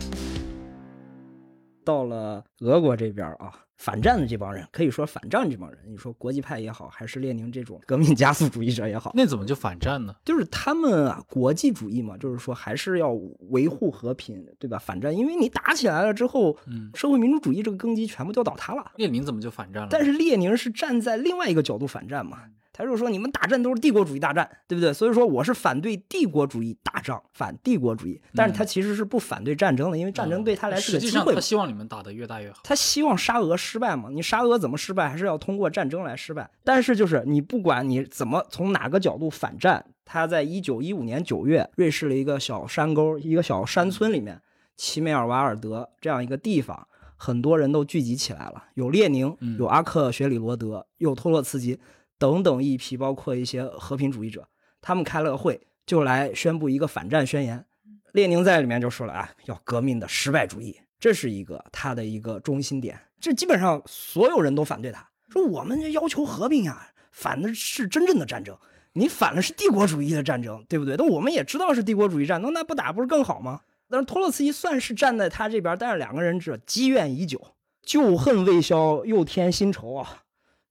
[1.84, 10.16] 到了俄国这边啊，反战的这帮人，可以说反战这帮人，你说国际派也好，还是列宁这种革命加速主义者也好，那怎么就反战呢？
[10.24, 13.12] 就是他们啊，国际主义嘛，就是说还是要
[13.50, 14.78] 维护和平，对吧？
[14.78, 18.92] 反战，因为你打起来了之后，嗯，社会民主主义这个根基全部就倒塌了。
[18.96, 19.90] 列宁怎么就反战了？
[19.92, 22.40] 但是列宁是站在另外一个角度反战嘛，
[22.74, 24.92] 他就说你们打战都是帝国主义大战，对不对？
[24.92, 28.20] 所以说我是反对帝国主义打仗，反帝国主义。
[28.34, 31.26] 但是他其实是不反对战争的，因为战争对他来是个机会嘛。
[31.26, 32.60] 上他希望你们打得越大越好。
[32.64, 34.10] 他希望沙俄失败嘛？
[34.12, 36.50] 你沙俄怎么失败，还是要通过战争来失败。
[36.64, 44.42] 但是就是你不管你怎么从哪个角度反战，他在一九一五年九月，瑞士的一个小山沟、一个小山村里面，
[44.76, 51.80] 齐美尔瓦尔德这样一个地方，很多人都聚集起来了，有列宁嗯，有阿克雪里罗德，有托洛茨基
[52.24, 54.48] 等等一批，包括一些和平主义者，
[54.80, 57.66] 他们开了个会，就来宣布一个反战宣言。
[58.14, 62.98] 列宁在里面就说了啊，要革命的失败主义，这是一个他的一个中心点。
[63.20, 68.58] 这基本上所有人都反对他，说我们要求和平呀，反的是真正的战争，
[68.94, 70.96] 你反的是帝国主义的战争，对不对？
[70.96, 73.60] 那我们也知道是帝国主义战争，那不打不是更好吗？
[73.90, 77.54] 但是托洛茨基算是站在他这边，但是两个人这积怨已久，
[77.86, 80.23] 旧恨未消，又添新仇啊。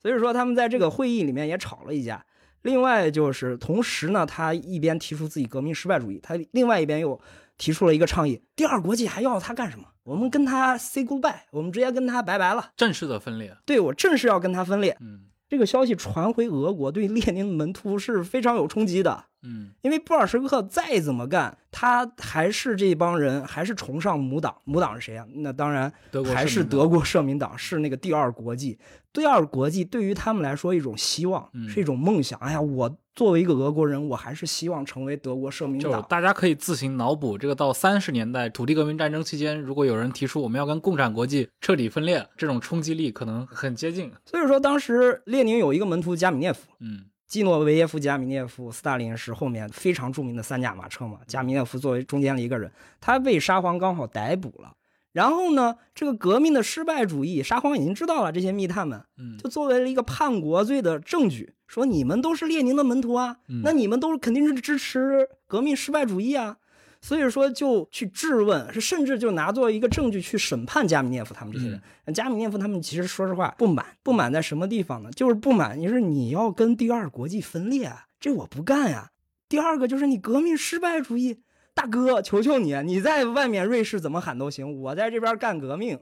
[0.03, 2.24] 所以说他们在这个会议里面也吵了一架。
[2.62, 7.20] 另外就是同时呢，他一边提出自己革命失败主义，他另外一边又
[7.59, 9.84] 提出了一个倡议：第二国际还要他干什么？
[10.05, 12.70] 我们跟他 say goodbye，我们直接跟他拜拜了。
[12.76, 14.96] 正式的分裂，对我正式要跟他分裂。
[15.00, 19.26] 嗯这个消息传回俄国，对列宁门徒是非常有冲击的。
[19.43, 24.55] 嗯因为布尔什维克再怎么干，他还是这帮人还是崇尚母党。
[24.64, 25.26] 母党是谁啊？
[25.34, 25.93] 那当然
[26.34, 28.78] 还是德国社民党，是那个第二国际。
[29.12, 32.38] 第二国际对于他们来说一种希望，嗯是一种梦想。
[32.40, 36.03] 哎呀，我作为一个俄国人，我还是希望成为德国社民就党。
[36.09, 44.11] 大家可以自行脑补，这个到三十年代土地革命战争期间，如果有人提出我们要跟共产国际彻底分裂，这种冲击力可能很接近。
[44.24, 51.18] 所以说，当时列宁有一个门徒加米涅夫，嗯基诺维耶夫、加米涅夫、斯大林是后面非常著名的三驾马车嘛。
[51.26, 52.70] 加米涅夫作为中间的一个人，
[53.01, 54.74] 他被沙皇刚好逮捕了。
[55.12, 66.59] 然后呢，这个革命的失败主义，沙皇已经知道了，这些密探们嗯就作为了一个叛国罪的证据，说你们都是列宁的门徒啊，嗯那你们都是肯定是支持革命失败主义啊。
[67.03, 71.82] 所以说就去质问，是甚至就拿作一个证据去审判加米涅夫他们这些人。
[72.14, 75.11] 加米涅夫他们其实说实话不满，不满在什么地方呢？
[75.11, 79.11] 就是不满你是你要跟第二国际分裂啊，这我不干呀。
[79.48, 81.40] 第二个就是你革命失败主义，
[81.74, 85.98] 大哥，求求你，你在外面瑞士怎么喊都行，我在这边干革命。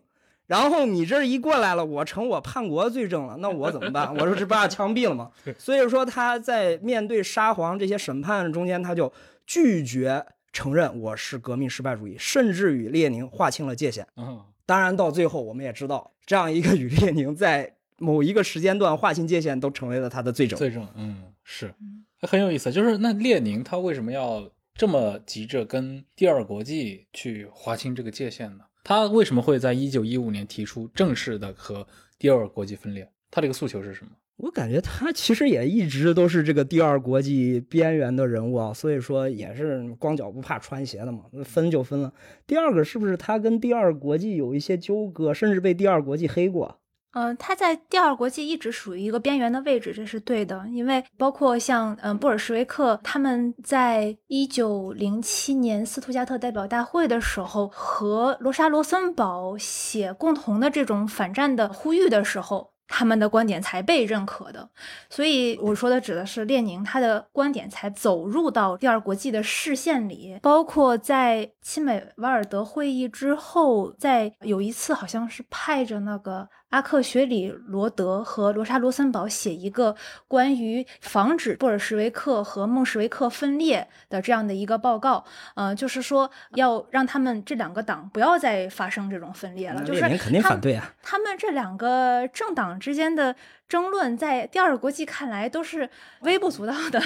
[0.47, 4.15] 然后你这一过来了，我成我叛国罪证了，那我怎么办？
[4.17, 5.31] 我说这不要枪毙了吗？
[5.57, 9.11] 所以说他在面对沙皇这些审判中间，他就
[9.47, 14.07] 拒绝承认我是革命失败主义，甚至与列宁划清了界限。
[14.17, 20.57] 嗯当然，到最后我们也知道，这样一个与列宁在某一个时间段划清界限，都成为了他的罪证。
[20.57, 21.75] 罪证，嗯是
[22.23, 22.71] 很有意思。
[22.71, 28.65] 就是那列宁他为什么要这么急着跟第二国际去划清这个界限呢？
[28.85, 31.85] 他为什么会在一九一五年提出正式的和
[32.17, 33.11] 第二国际分裂？
[33.29, 34.13] 他这个诉求是什么？
[34.43, 42.13] 我感觉他其实也一直都是这个第二国际边缘的人物啊，所以说也是光脚不怕穿鞋的嘛，分就分了。
[42.47, 46.79] 第二个是不是他跟第二国际有一些纠葛，甚至被第二国际黑过？
[47.13, 50.65] 嗯，他在第二国际一直属于一个边缘的位置，这是对的。
[50.71, 62.70] 因为包括像嗯布尔什维克他们在一九零七年斯图加特代表大会的时候，和罗莎罗森堡写共同的这种反战的呼吁的时候。
[62.93, 64.69] 他们的观点才被认可的，
[65.09, 70.37] 所以我说的指的是列宁，他的观点才走入到第二国际的视线里。
[70.43, 79.95] 包括在亲美瓦尔德会议之后，在有一次好像是派着那个阿克雪里罗德和罗莎罗森堡写一个
[80.27, 89.85] 关于防止布尔什维克和孟什维克分裂的这样的一个报告，呃，就是说要让他们这两个党不要再发生这种分裂了。
[89.85, 92.71] 就是列宁肯定反对啊，他们这两个政党。
[92.81, 93.35] 之间的
[93.71, 95.89] 争论，在第二国际看来都是
[96.23, 97.01] 微不足道的。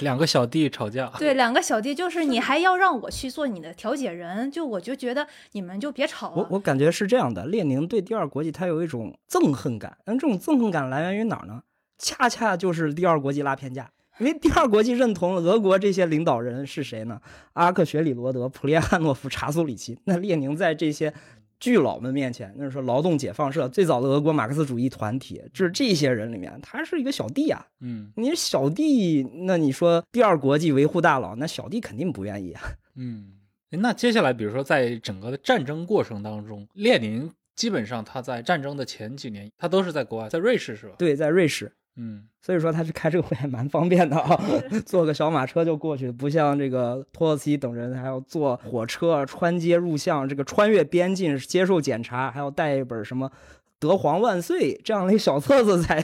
[0.00, 6.36] 两个小弟吵架，对，两个小弟就是你还要让我去做你的调解人，就我就觉得你们就别吵了。
[6.36, 11.62] 我我感觉是这样的，列宁对第二国际他有一种憎恨感，那这种憎恨感来源于哪儿呢？
[11.96, 17.22] 恰恰就是第二国际拉偏架，因为第二国际认同俄国这些领导人是谁呢？
[17.54, 19.98] 阿克雪里罗德、普列汉诺夫、查苏里奇。
[20.04, 21.14] 那列宁在这些。
[21.62, 27.64] 巨佬们面前，那是说劳动解放社最早的俄国马克思主义团体，就是这些人里面，他是一个小弟啊。
[27.80, 32.62] 嗯，你小弟，那你说第二国际维护大佬，那小弟肯定不愿意啊。
[32.98, 33.34] 嗯，
[33.70, 40.96] 那接下来，比如说在整个的战争过程当中，列宁基本上他在战争的前几年，他都是在国外，在瑞士是吧？
[40.98, 41.72] 对，在瑞士。
[41.96, 44.40] 嗯，所以说他去开这个会还蛮方便的啊，
[44.86, 53.30] 坐个小马车就过去，不像这个托洛茨基等人还要坐火车穿街入巷，这个穿越边境接受检查，还要带一本什么
[53.78, 56.00] “德皇万岁”这样的小册子才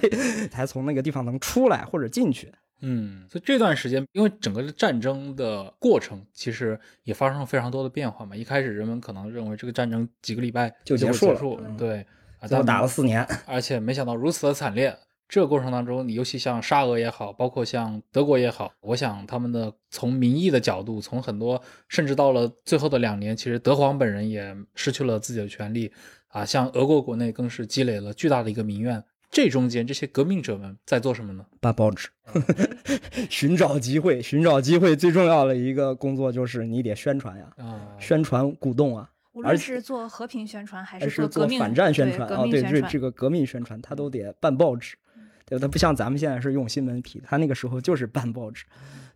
[0.50, 2.52] 才从那个地方能出来或者进去。
[2.80, 8.36] 嗯，所以这段时间，因为整个战争的过程其实也发生了非常多的变化嘛。
[8.36, 12.06] 一开始人们可能认为这个战争几个礼拜就结束了，对，
[12.56, 14.94] 后打了四年，而且没想到如此的惨烈。
[15.28, 25.92] 这个过程当中，你尤其像沙俄也好，包括像德国也好，我想他们的从民意的角度，从很多甚至到了最后的两年，其实德皇本人也失去了自己的权利
[26.28, 26.46] 啊。
[26.46, 29.04] 像俄国国内更是积累了巨大的一个民怨。
[29.30, 31.44] 这中间这些革命者们在做什么呢？
[31.60, 32.08] 办报纸，
[33.28, 34.96] 寻找机会，寻找机会。
[34.96, 39.10] 最重要的一个工作就是你得宣传呀，啊，宣传鼓动啊。
[39.34, 44.96] 无论是做和平宣传还是做反战宣传啊，对这这个革命宣传，他都得办报纸。
[45.48, 48.66] 对，他不像咱们现在是用新闻批，他那个时候就是办报纸。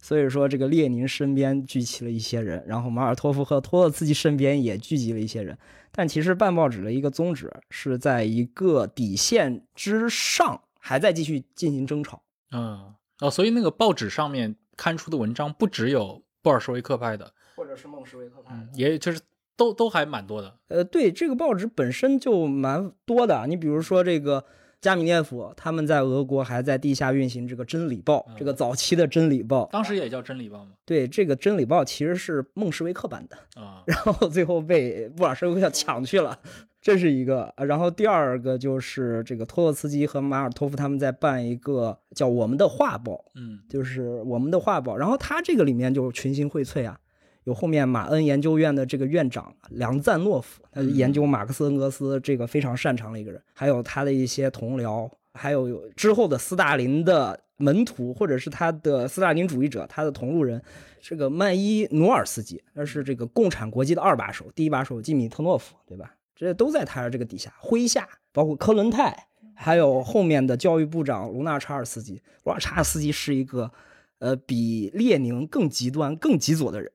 [0.00, 5.56] 所以说，这个列宁身边聚齐了一些人，然后马尔托夫和托洛茨基身边也聚集了一些人。
[5.92, 12.20] 但其实办报纸的一个宗旨是在一个底线之上，还在继续进行争吵。
[12.50, 19.20] 嗯，哦，所以那个报纸上面刊出的文章不只有布尔什维克派的，或者是孟什维克派，也就是
[19.56, 20.56] 都都还蛮多的。
[20.66, 23.46] 呃，对，这个报纸本身就蛮多的。
[23.46, 24.44] 你比如说这个。
[24.82, 30.72] 加米涅夫他们在俄国还在地下运行这个《真理报》，这个早期的《真理报》，当时也叫《真理报》吗？
[30.84, 36.36] 对，这个《真理报》其实是孟什维克版的啊，然后最后被布尔什维克抢去了，
[36.80, 37.54] 这是一个。
[37.58, 46.98] 然后第二个就是这个托洛茨基和马尔托夫他们在办一个叫《我们的画报》，嗯，就是《我们的画报》，然后他这个里面就群星荟萃啊。
[47.44, 60.62] 有后面马恩研究院的这个院长梁赞诺夫，他研究马克思恩格斯这个非常擅长的一个人，还有他的一些同僚，还有之后的斯大林的门徒或者是他的斯大林主义者，他的同路人，
[61.00, 66.14] 这个曼伊努尔斯基，那是这个共产国际的二把手，第一把手季米特诺夫，对吧？
[66.34, 72.20] 这都在他的这个底下麾下，包括科伦泰，还有后面的教育部长卢纳查尔斯基。
[72.44, 73.70] 卢纳查尔斯基是一个，
[74.18, 76.90] 呃，比列宁更极端、更极左的人。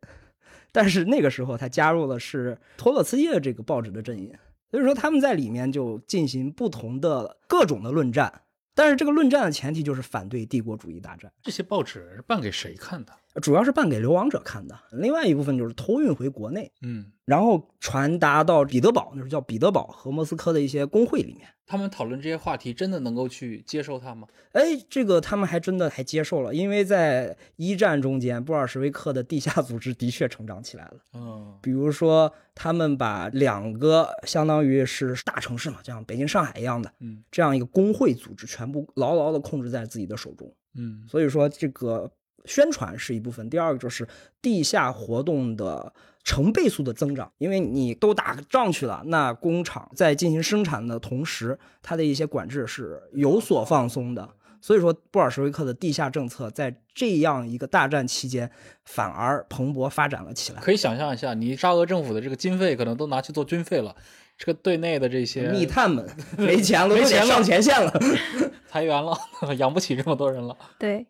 [0.71, 4.31] 但是那个时候，他加入的是托洛茨基的这个报纸的阵营，
[4.69, 8.41] 所以说他们在里面就进行不同的各种的论战。
[8.75, 11.31] 但是这个论战的前提就是反对帝国主义大战。
[11.41, 13.13] 这些报纸是办给谁看的？
[13.41, 21.47] 主要是办给流亡者看的，另外一部分就是偷运回国内，嗯，然后传达到彼得堡，那是叫彼得堡和莫斯科的一些工会里面。
[21.69, 24.25] 他们讨论这些话题，真的能够去接受它吗？
[24.53, 30.93] 哎，这个他们还真的还接受了，因为在一战中间，布尔什维克的地下组织的确成长起来了。
[31.13, 40.49] 嗯，比如说他们把两个相当于是大城市嘛，像北京、上海一样的，嗯，这样一个工会组织全部牢牢的控制在自己的手中。
[40.75, 42.09] 嗯，所以说这个。
[42.47, 44.07] 宣传是一部分，第二个就是
[44.41, 45.93] 地下活动的
[46.23, 54.27] 成倍速的增长，因为你都打仗去了，那工厂在进行生产的同时，它的一些管制是有所放松的。
[54.59, 58.49] 所以说，布尔什维克的地下政策在这样一个大战期间，
[58.85, 60.59] 反而蓬勃发展了起来。
[60.59, 63.95] 可以想象一下，你沙俄政府的这个经费可能都拿去做军费了，
[64.35, 66.05] 这个对内的这些密探们
[66.37, 67.93] 没钱了， 没钱上前线了。
[68.67, 69.15] 裁员了，
[69.57, 70.57] 养不起这么多人了。
[70.79, 71.05] 对，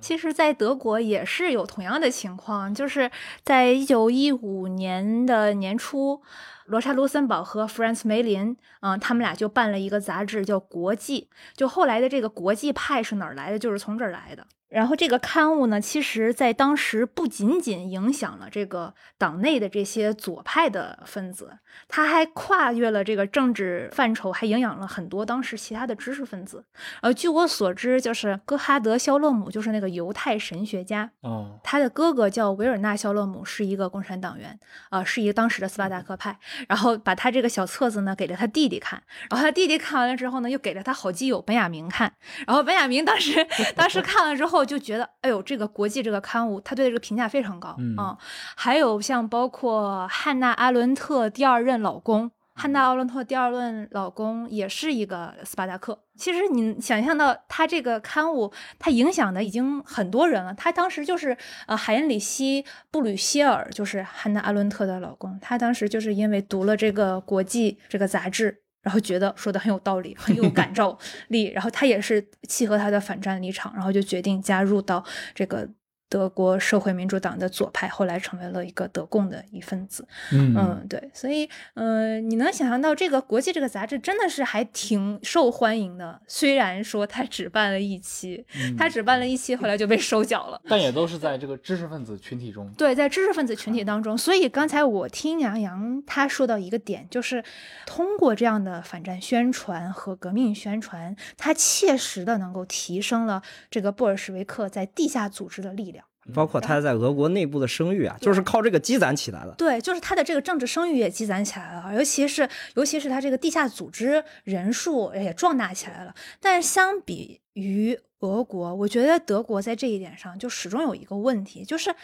[0.00, 3.10] 其实，在德国也是有同样的情况，就是
[3.42, 6.22] 在一九一五年的年初，
[6.66, 11.28] 罗莎·卢森堡和弗兰茨·梅林，嗯，他们俩就办了一个杂志，叫《国际》。
[11.56, 13.58] 就后来的这个国际派是哪儿来的？
[13.58, 14.46] 就是从这儿来的。
[14.74, 26.64] 然后这个刊物呢，其实在当时不仅仅影响了这个党内的这些左派的分子，它还跨越了这个政治范畴，还影响了很多当时其他的知识分子。
[27.02, 34.58] 呃，据我所知，就是戈哈德·肖勒姆，就是那个犹太神学家，哦，他的哥哥叫维尔纳·肖勒姆，是一个共产党员，
[34.90, 36.36] 啊、是一个当时的斯巴达克派。
[36.66, 39.00] 然后把他这个小册子呢给了他弟弟看，
[39.30, 42.12] 然后他弟弟看完了之后呢，又给了他好基友本雅明看。
[42.46, 43.46] 然后本雅明当时
[43.76, 48.18] 当时看了之后就觉得，哎呦，这个国际这个刊物，他对这个评价非常高嗯啊、
[48.56, 52.30] 还有像包括汉娜·阿伦特第二任老公。
[52.56, 55.98] 汉娜·阿伦特第二任老公也是一个斯巴达克。
[56.16, 60.54] 其实你想象到他这个刊物，他影响的已经很多人了。
[60.54, 61.36] 他当时就是
[61.66, 62.62] 呃，海因里希·
[62.92, 65.36] 布吕歇尔，就是汉娜·阿伦特的老公。
[65.40, 70.96] 他当时就是因为读了这个《国际》这个杂志，然后觉得说的很有道理，很有感 召
[71.28, 75.02] 力，然后他也是契合他的反战立场，然后就决定加入到
[75.34, 75.68] 这个
[76.14, 80.06] 德国社会民主党的左派，后来成为了一个德共的一份子。
[80.30, 88.46] 嗯嗯，对，所以，呃，你能想象到这个《国际》这个杂志真的是还挺受欢迎的，虽然说它只办了一期，
[88.78, 90.60] 它只办了一期，后来就被收缴了。
[90.68, 92.72] 但也都是在这个知识分子群体中。
[92.78, 97.42] 对，在知识分子群体当中，所以刚才我听杨洋他说到一个点，就是
[97.86, 106.03] 通过这样的反战宣传和革命宣传，它切实的能够提升了这个布尔什维克在地下组织的力量。
[106.32, 109.54] 包括他在俄国内部的声誉啊，就是靠这个积攒起来的。
[109.58, 116.14] 对，就是他的这个政治声誉也积攒起来了，尤其是尤其是他这个地下组织人数也壮大起来了。
[116.40, 121.94] 但是相比于俄国，我觉得德国在这一点上就始终有一个问题，就是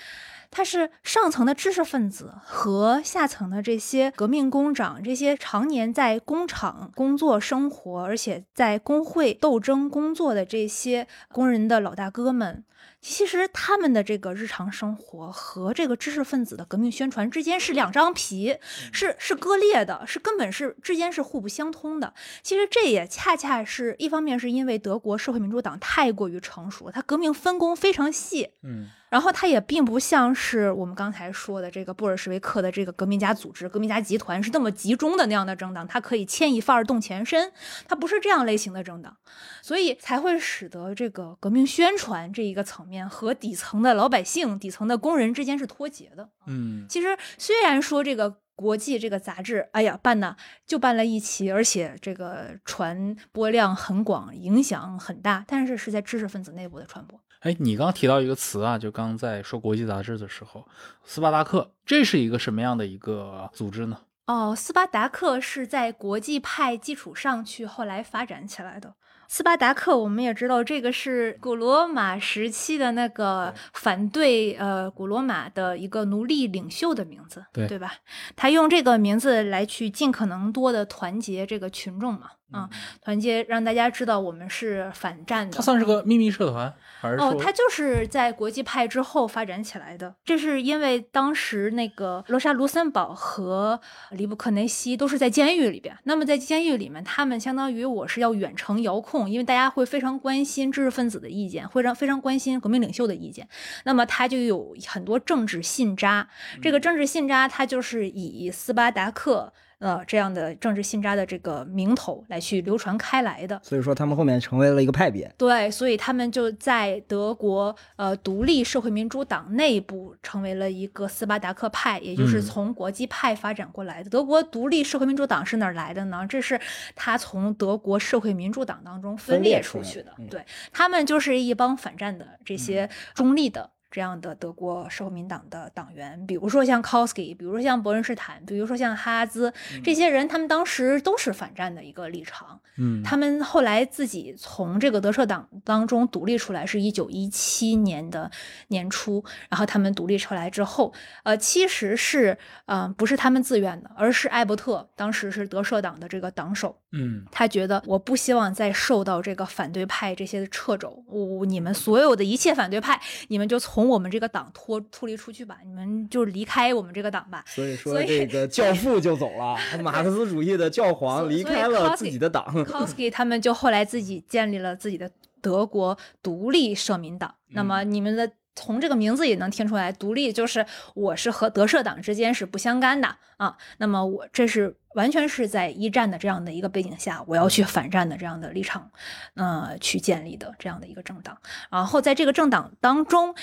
[0.51, 12.65] 他是上层的知识分子和下层的这些革命工长，这些常年在工厂工作生活，而且在工会斗争工作的这些工人的老大哥们。
[13.01, 18.59] 其实他们的这个日常生活和这个知识分子的革命宣传之间是两张皮，
[18.93, 22.13] 是是割裂的，是根本是之间是互不相通的。
[22.43, 28.89] 其实这也恰恰是一方面是因为德国社会民主党太过于成熟，它革命分工非常细，嗯。
[29.11, 37.53] 然后它也并不像是我们刚才说的这个布尔什维克的这个革命家组织、革命家集团是那么集中的那样的政党，它可以牵一发而动全身，
[37.89, 39.17] 它不是这样类型的政党，
[39.63, 46.31] 所以才会使得这个革命宣传这一个层面和底层的老百姓、底层的工人之间是脱节的。
[46.47, 48.37] 嗯其实虽然说这个。
[48.61, 57.19] 国际这个杂志，哎呀，办呢就办了一期，而且这个传播量很广，影响很大，但是是在知识分子内部的传播。
[57.39, 60.69] 哎，你刚刚提到一个词啊，就刚刚在说国际杂志的时候，
[61.05, 63.97] 斯巴达克，这是一个什么样的一个组织呢？
[64.27, 68.95] 哦，斯巴达克是在国际派基础上去后来发展起来的。
[69.33, 77.79] 斯巴达克，我们也知道，这个是古罗马时期的那个反对呃古罗马的一个奴隶领袖的名字，对。
[77.79, 77.93] 吧？
[78.35, 82.69] 他用这个名字来去尽可能多的团结这个群众嘛，啊、
[83.01, 85.57] 团结让大家知道我们是反战的。
[85.57, 87.27] 它算是个秘密社团，还是说？
[87.27, 90.15] 哦，它就是在国际派之后发展起来的。
[90.25, 93.81] 这是因为当时那个罗莎·卢森堡和
[94.11, 95.97] 里布克内西都是在监狱里边。
[96.05, 103.49] 那么在监狱里面，他们相当于我是要远程遥控，因为大家会非常关心知识分子的意见，会让非常关心革命领袖的意见。
[103.85, 106.27] 那么他就有很多政治信札，
[106.61, 109.53] 这个政治信札它就是以斯巴达克。
[109.81, 115.33] 呃，这样的政治信札的这个名头来去流传开来的，所以说他们后面成为了一个派别。
[115.39, 124.11] 对，所以他们就在德国呃独立社会民主党内部成为了一个斯巴达克派，也就是嗯从国际派发展过来的。
[124.11, 126.27] 德国独立社会民主党是哪儿来的呢？
[126.29, 126.61] 这是
[126.95, 130.13] 他从德国社会民主党当中分分裂裂出去的。
[130.19, 133.71] 嗯对他们就是一帮反战的这些中立的。
[133.91, 142.61] 这样的德国社会民党的党员，比如说像 Kowski，比如说像伯恩斯坦，比如说像哈兹，这些人他们当时都是反战的一个立场。
[142.77, 148.31] 嗯，他们后来自己从这个德社党当中独立出来，是一九一七年的
[148.69, 149.23] 年初。
[149.49, 150.93] 然后他们独立出来之后，
[151.25, 152.37] 呃，其实是
[152.67, 167.45] 嗯、呃不是他们自愿的，而是艾伯特当时是德社党的这个党首，嗯他觉得我不希望再受到这个反对派这些的掣肘，我你们所有的一切反对派，你们就从我们这个党脱脱离出去吧，你们就离开我们这个党吧。
[167.47, 172.45] 所以说这个 教父就走了，马克思主义的教皇离开了自己的党。
[172.65, 175.11] Kowski 他们就后来自己建立了自己的
[175.41, 177.35] 德国独立社民党。
[177.49, 180.65] 那么你们的从这个名字也能听出来，独立就是
[180.95, 183.57] 我是和德社党之间是不相干的啊。
[183.79, 188.91] 那么我这是完全是在一战的这样的一个背景下，我要去反战的这样的立场，
[189.35, 191.37] 呃，去建立的这样的一个政党。
[191.71, 193.35] 然后在这个政党当中，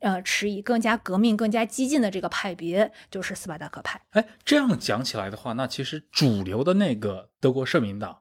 [0.00, 4.00] 呃，持以更加革命、更加激进的这个派别就是斯巴达克派。
[4.10, 8.18] 哎，这样讲起来的话，那其实主流的那个德国社民党，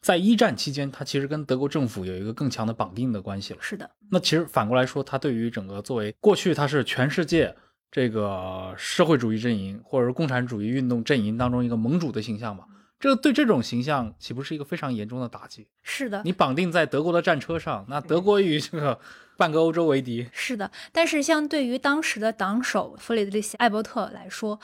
[0.00, 3.58] 在一战期间，它其实跟德国政府有一个更强的绑定的关系了。
[3.60, 7.54] 是的，那其实反过来说，它对于整个作为过去它是全世界
[7.92, 12.64] 这个社会主义阵营或者是共产主义运动阵营当中一个盟主的形象嘛，
[12.98, 15.68] 这对这种形象岂不是一个非常严重的打击？
[15.82, 16.22] 是的。
[16.24, 18.98] 你绑定在德国的战车上，那德国与这个
[19.42, 24.60] 半个欧洲为敌，是的，但是相对于当时的党首弗里德里希·艾伯特来说，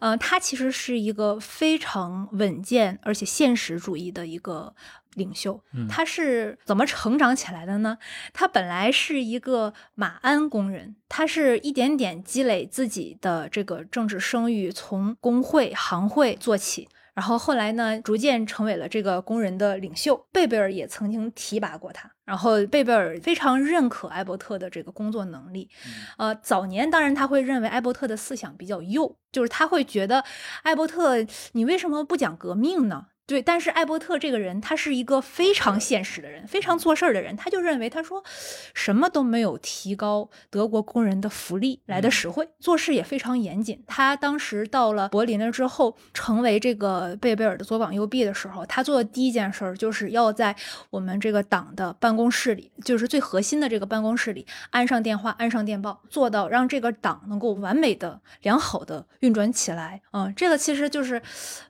[0.00, 4.74] 呃，他其实是一个非常稳健而且现实主义的一个
[5.14, 5.58] 领袖。
[5.72, 7.96] 嗯他是怎么成长起来的呢？
[8.34, 16.86] 他本来是一个马鞍工人，他是一点点积累自己的这个政治声誉，从工会、行会做起。
[17.18, 20.24] 然后后来呢，逐渐成为了这个工人的领袖。
[20.30, 25.68] 贝贝尔也曾经提拔过他，然后贝贝尔非常认可艾伯特的这个工作能力。
[26.16, 30.22] 呃，早年当然他会认为艾伯特的思想比较右，就是他会觉得
[30.62, 31.16] 艾伯特
[31.54, 33.06] 你为什么不讲革命呢？
[33.28, 37.36] 对，但是艾伯特这个人，他是一个非常现实的人，非常做事儿的人。
[37.36, 38.24] 他就认为，他说
[38.72, 43.84] 什么都没有提高德国工人的福利来的实惠，做事也非常严谨。
[43.86, 50.56] 他当时到了柏林了之后，成为这个贝贝尔的左膀右臂的时候，他做的第一件事儿就是要在
[50.88, 60.00] 我们这个党的办公室里，就是最核心的这个办公室里安上电话，安上电报，做到让这个党能够完美的、良好的运转起来。
[60.12, 61.20] 嗯，这个其实就是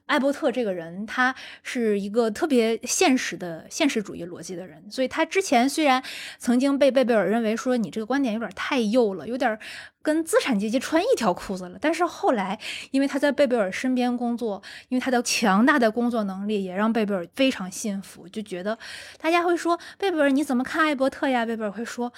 [0.05, 6.03] 艾伯特这个人，他是一个特别现实的现实主义逻辑的人，所以他之前虽然
[6.37, 9.57] 曾经被贝贝尔认为说你这个观点有点太右了，有点
[10.01, 12.59] 跟资产阶级穿一条裤子了，但是后来
[12.91, 18.77] 因为他在贝贝尔身边工作，因为他的强大的工作能力，也让贝贝尔非常信服，就觉得
[19.19, 21.45] 大家会说贝贝尔你怎么看艾伯特呀？
[21.45, 22.11] 贝贝尔会说。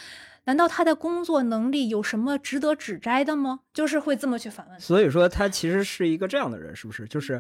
[0.46, 3.60] 难道他的工作能力有什么值得指摘的吗？
[3.76, 4.80] 就是会这么去反问。
[4.80, 7.06] 所以说他其实是一个这样的人，是不是？
[7.06, 7.40] 就是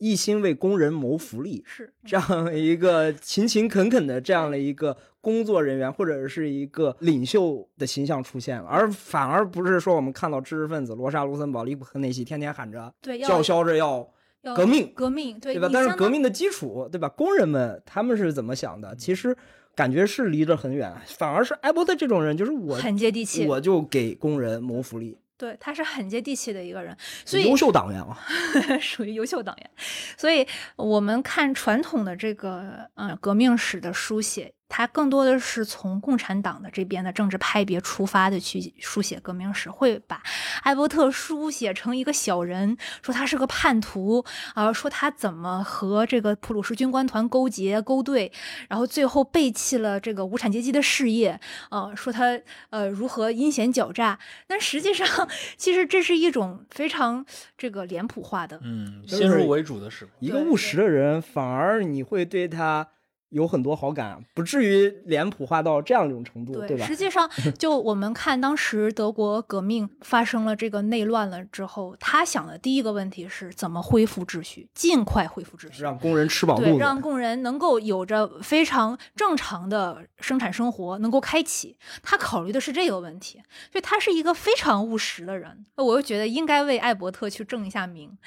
[0.00, 14.08] 一心为工人谋福利，是这样一个勤勤恳恳的这样的一个工作人员，或者是一个领袖的形象出现了，而反而不是说我们看到知识分子罗莎、卢森堡、利普克内西天天喊着、对，叫嚣着要
[14.40, 15.68] 要革命革命，对对吧？
[15.70, 17.06] 但是革命的基础，对吧？
[17.10, 18.96] 工人们他们是怎么想的？
[18.96, 19.36] 其实
[19.74, 23.46] 感觉是离着很远，反而是艾伯特这种人，就是我很接地气。
[23.46, 28.18] 我就给工人谋福利，对，他是很接地气的一个人，所以优秀党员啊。
[28.78, 29.70] 属于优秀党员。
[30.18, 40.22] 所以我们看传统的这个嗯革命史的书写，它更多的是从共产党的这边的政治派别出发的去书写革命史，会把
[40.62, 48.30] 艾伯特书写成一个小人，说他是个叛徒啊、说他怎么和这个普鲁士军官团勾结勾兑，
[48.68, 51.38] 然后最后背弃了这个无产阶级的事业，
[51.70, 52.38] 呃，说他
[52.70, 57.26] 呃如何阴险狡诈，但实际上其实这是一种非常
[57.58, 58.60] 这个脸谱化的。
[58.62, 60.10] 嗯，先入为主的时候。
[60.20, 62.86] 对一个务实的人，反而你会对他
[63.30, 66.94] 有很多好感，不至于脸谱化到这样一种程度，对吧实？
[66.96, 67.28] 际上，
[67.58, 75.82] 就我们看当时德国革命发生了这个内乱了之后，他想的第一个问题是怎么恢复秩序，尽快恢复秩序。
[75.82, 77.00] 让工人吃饱对，肚让。
[77.00, 81.78] 工人能够有着非常正常的生产生活，能够开启。
[82.02, 83.40] 他考虑的是这个问题，
[83.72, 85.64] 所以他是一个非常务实的人。
[85.76, 88.18] 我又觉得应该为艾伯特去正一下名。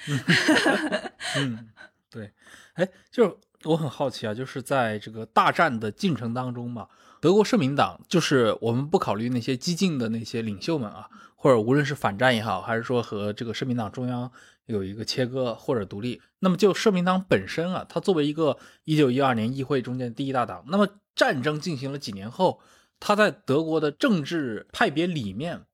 [1.38, 1.70] 嗯，
[2.10, 2.32] 对，
[2.74, 3.36] 哎，就是
[3.66, 6.88] 我很好奇啊，就是在这个大战的进程当中嘛，
[7.22, 14.32] 德国社民党就是我们不考虑那些激进的那些领袖们啊，或者无论是反战也好，还是说和这个社民党中央
[14.66, 22.60] 有一个切割或者独立，那么就社民党本身啊，它作为一个一九一二年议会中间第一大党，那么战争进行了几年后，
[23.00, 25.66] 它在德国的政治派别里面。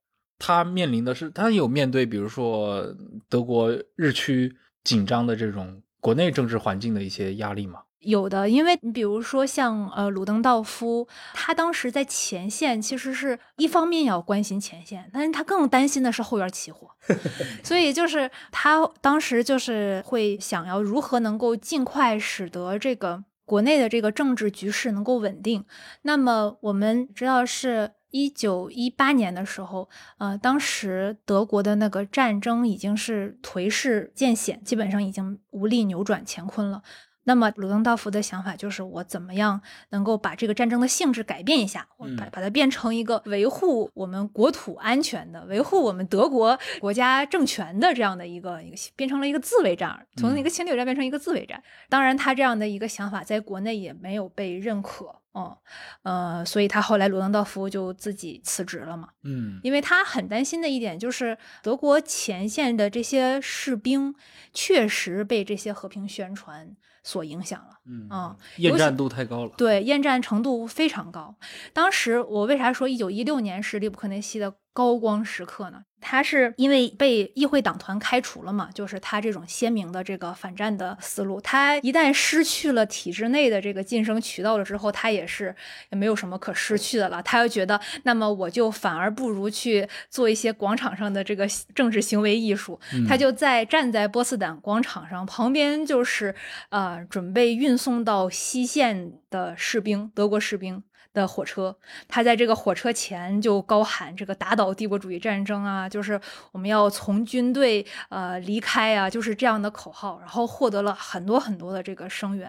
[0.42, 2.96] 他面临的是，它有面对比如说
[3.28, 7.82] 德国日趋紧张的这种国内政治环境的一些压力吗？
[8.00, 16.88] 有的，因为你比如说像呃鲁登道夫，他当时在前线，其实是一方面要关心前线，但是他更担心的是后院起火，
[17.62, 25.66] 所以就是他当时就是会想要如何能够尽快使得这个国内的这个政治局势能够稳定。
[26.00, 29.88] 那么我们知道是一九一八年的时候，
[30.18, 36.82] 呃，当时德国的那个战争已经是颓势渐显，基本上已经无力扭转乾坤了。
[37.30, 39.60] 那么鲁登道夫的想法就是，我怎么样
[39.90, 51.62] 能够把这个战争的性质改变一下，我把嗯把它变成一个维护我们国土安全的、维护我们德国国家政权的这样的一个一个，变成了一个自卫战，从一个侵略战变成一个自卫战。
[51.88, 55.56] 当然，他这样的一个想法在国内也没有被认可，哦，
[56.02, 59.10] 呃，所以他后来鲁登道夫就自己辞职了嘛。
[59.22, 64.12] 嗯因为他很担心的一点就是，德国前线的这些士兵
[64.52, 67.79] 确实被这些和平宣传所影响了。
[67.86, 69.52] 嗯啊厌战度太高了。
[69.56, 71.34] 对，厌战程度非常高。
[71.72, 75.82] 当时我为啥说一九一六年是利布克内西的高光时刻呢？
[76.02, 81.38] 他是因为被议会党团开除了嘛，就是他这种鲜明的这个反战的思路。
[81.42, 85.54] 他一旦失去了体制内的这个晋升渠道了之后，他也是
[85.90, 87.22] 也没有什么可失去的了。
[87.22, 92.80] 他又觉得，那么我就反而不如去做一些广场上的这个政治行为艺术。
[93.06, 96.34] 他就在站在波茨坦广场上，旁边就是
[96.70, 100.82] 呃准备运运送到西线的士兵，德国士兵。
[101.12, 106.20] 的火车，他在这个火车前就高喊这个打倒帝国主义战争啊，就是
[106.52, 112.48] 我们要从军队呃离开啊，就是这样的口号，然后获得了很多很多的这个声援，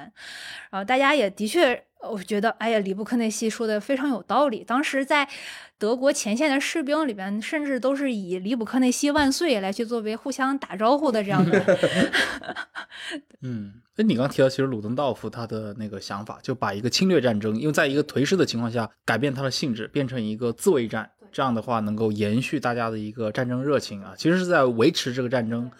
[0.69, 4.63] 然后大家也的确，我觉得哎呀，里布克内西说的非常有道理。
[4.63, 5.27] 当时在
[5.77, 11.59] 德国前线的士兵里边，甚至都是以里布克内西万岁来去作为互相打招呼的这样的。
[13.41, 25.71] 嗯，哎，你刚提到，其实鲁登道夫他的那个想法，就把一个侵略战争，因为在一个颓势的情况下，改变它的性质，变成一个自卫战，这样的话能够延续大家的一个战争热情啊，其实是在维持这个战争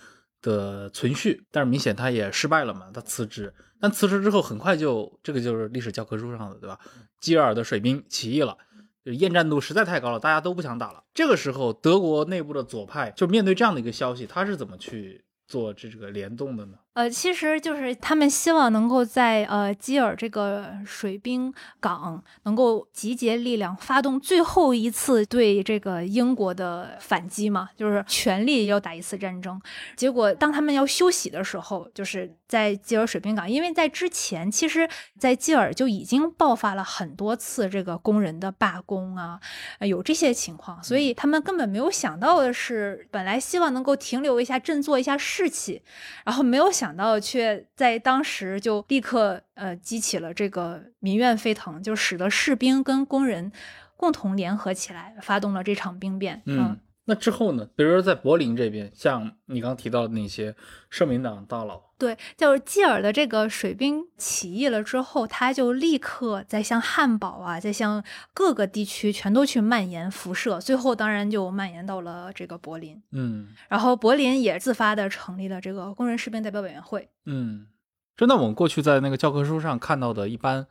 [0.42, 1.44] 的存续。
[1.52, 6.80] 但是明显他也失败了嘛，他辞职，但辞职之后很快就这个就是历史教科书上的，对吧？
[7.20, 8.58] 基尔的水兵起义了。
[9.04, 11.04] 就厌战度实在太高了，大家都不想打了。
[11.12, 16.78] 这个时候，德国内部的左派就面对这样的一个消息，他是怎么去做这个联动的呢？
[16.94, 29.60] 呃，其实就是他们希望能够在呃基尔这个水兵港能够集结力量，发动最后一次对这个英国的反击嘛，就是全力要打一次战争。
[29.96, 39.40] 结果当他们要休息的时候，就是在基尔水兵港，因为在之前，其实，在基尔就已经爆发了很多次这个工人的罢工啊，
[39.80, 45.82] 有这些情况，所以他们根本没有想到的是，本来希望能够停留一下，振作一下士气，
[46.26, 53.52] 然后没有想想到，却在当时就立刻呃激起了这个民怨沸腾，就使得士兵跟工人
[53.96, 56.42] 共同联合起来，发动了这场兵变。
[56.46, 56.80] 嗯，
[57.12, 57.68] 那之后呢？
[57.76, 60.56] 比如说在柏林这边，像你刚提到的那些
[60.90, 68.02] 社民党大佬，对，就是基尔的这个水兵起义了之后，他就立刻在向汉堡啊，在向
[68.34, 73.04] 各个地区全都去蔓延辐射，最后当然就蔓延到了这个柏林。
[73.12, 77.10] 嗯然后柏林也自发的成立了这个工人士兵代表委员会。
[77.26, 77.68] 嗯，
[78.16, 80.66] 真的，我们过去在那个教科书上看到的一般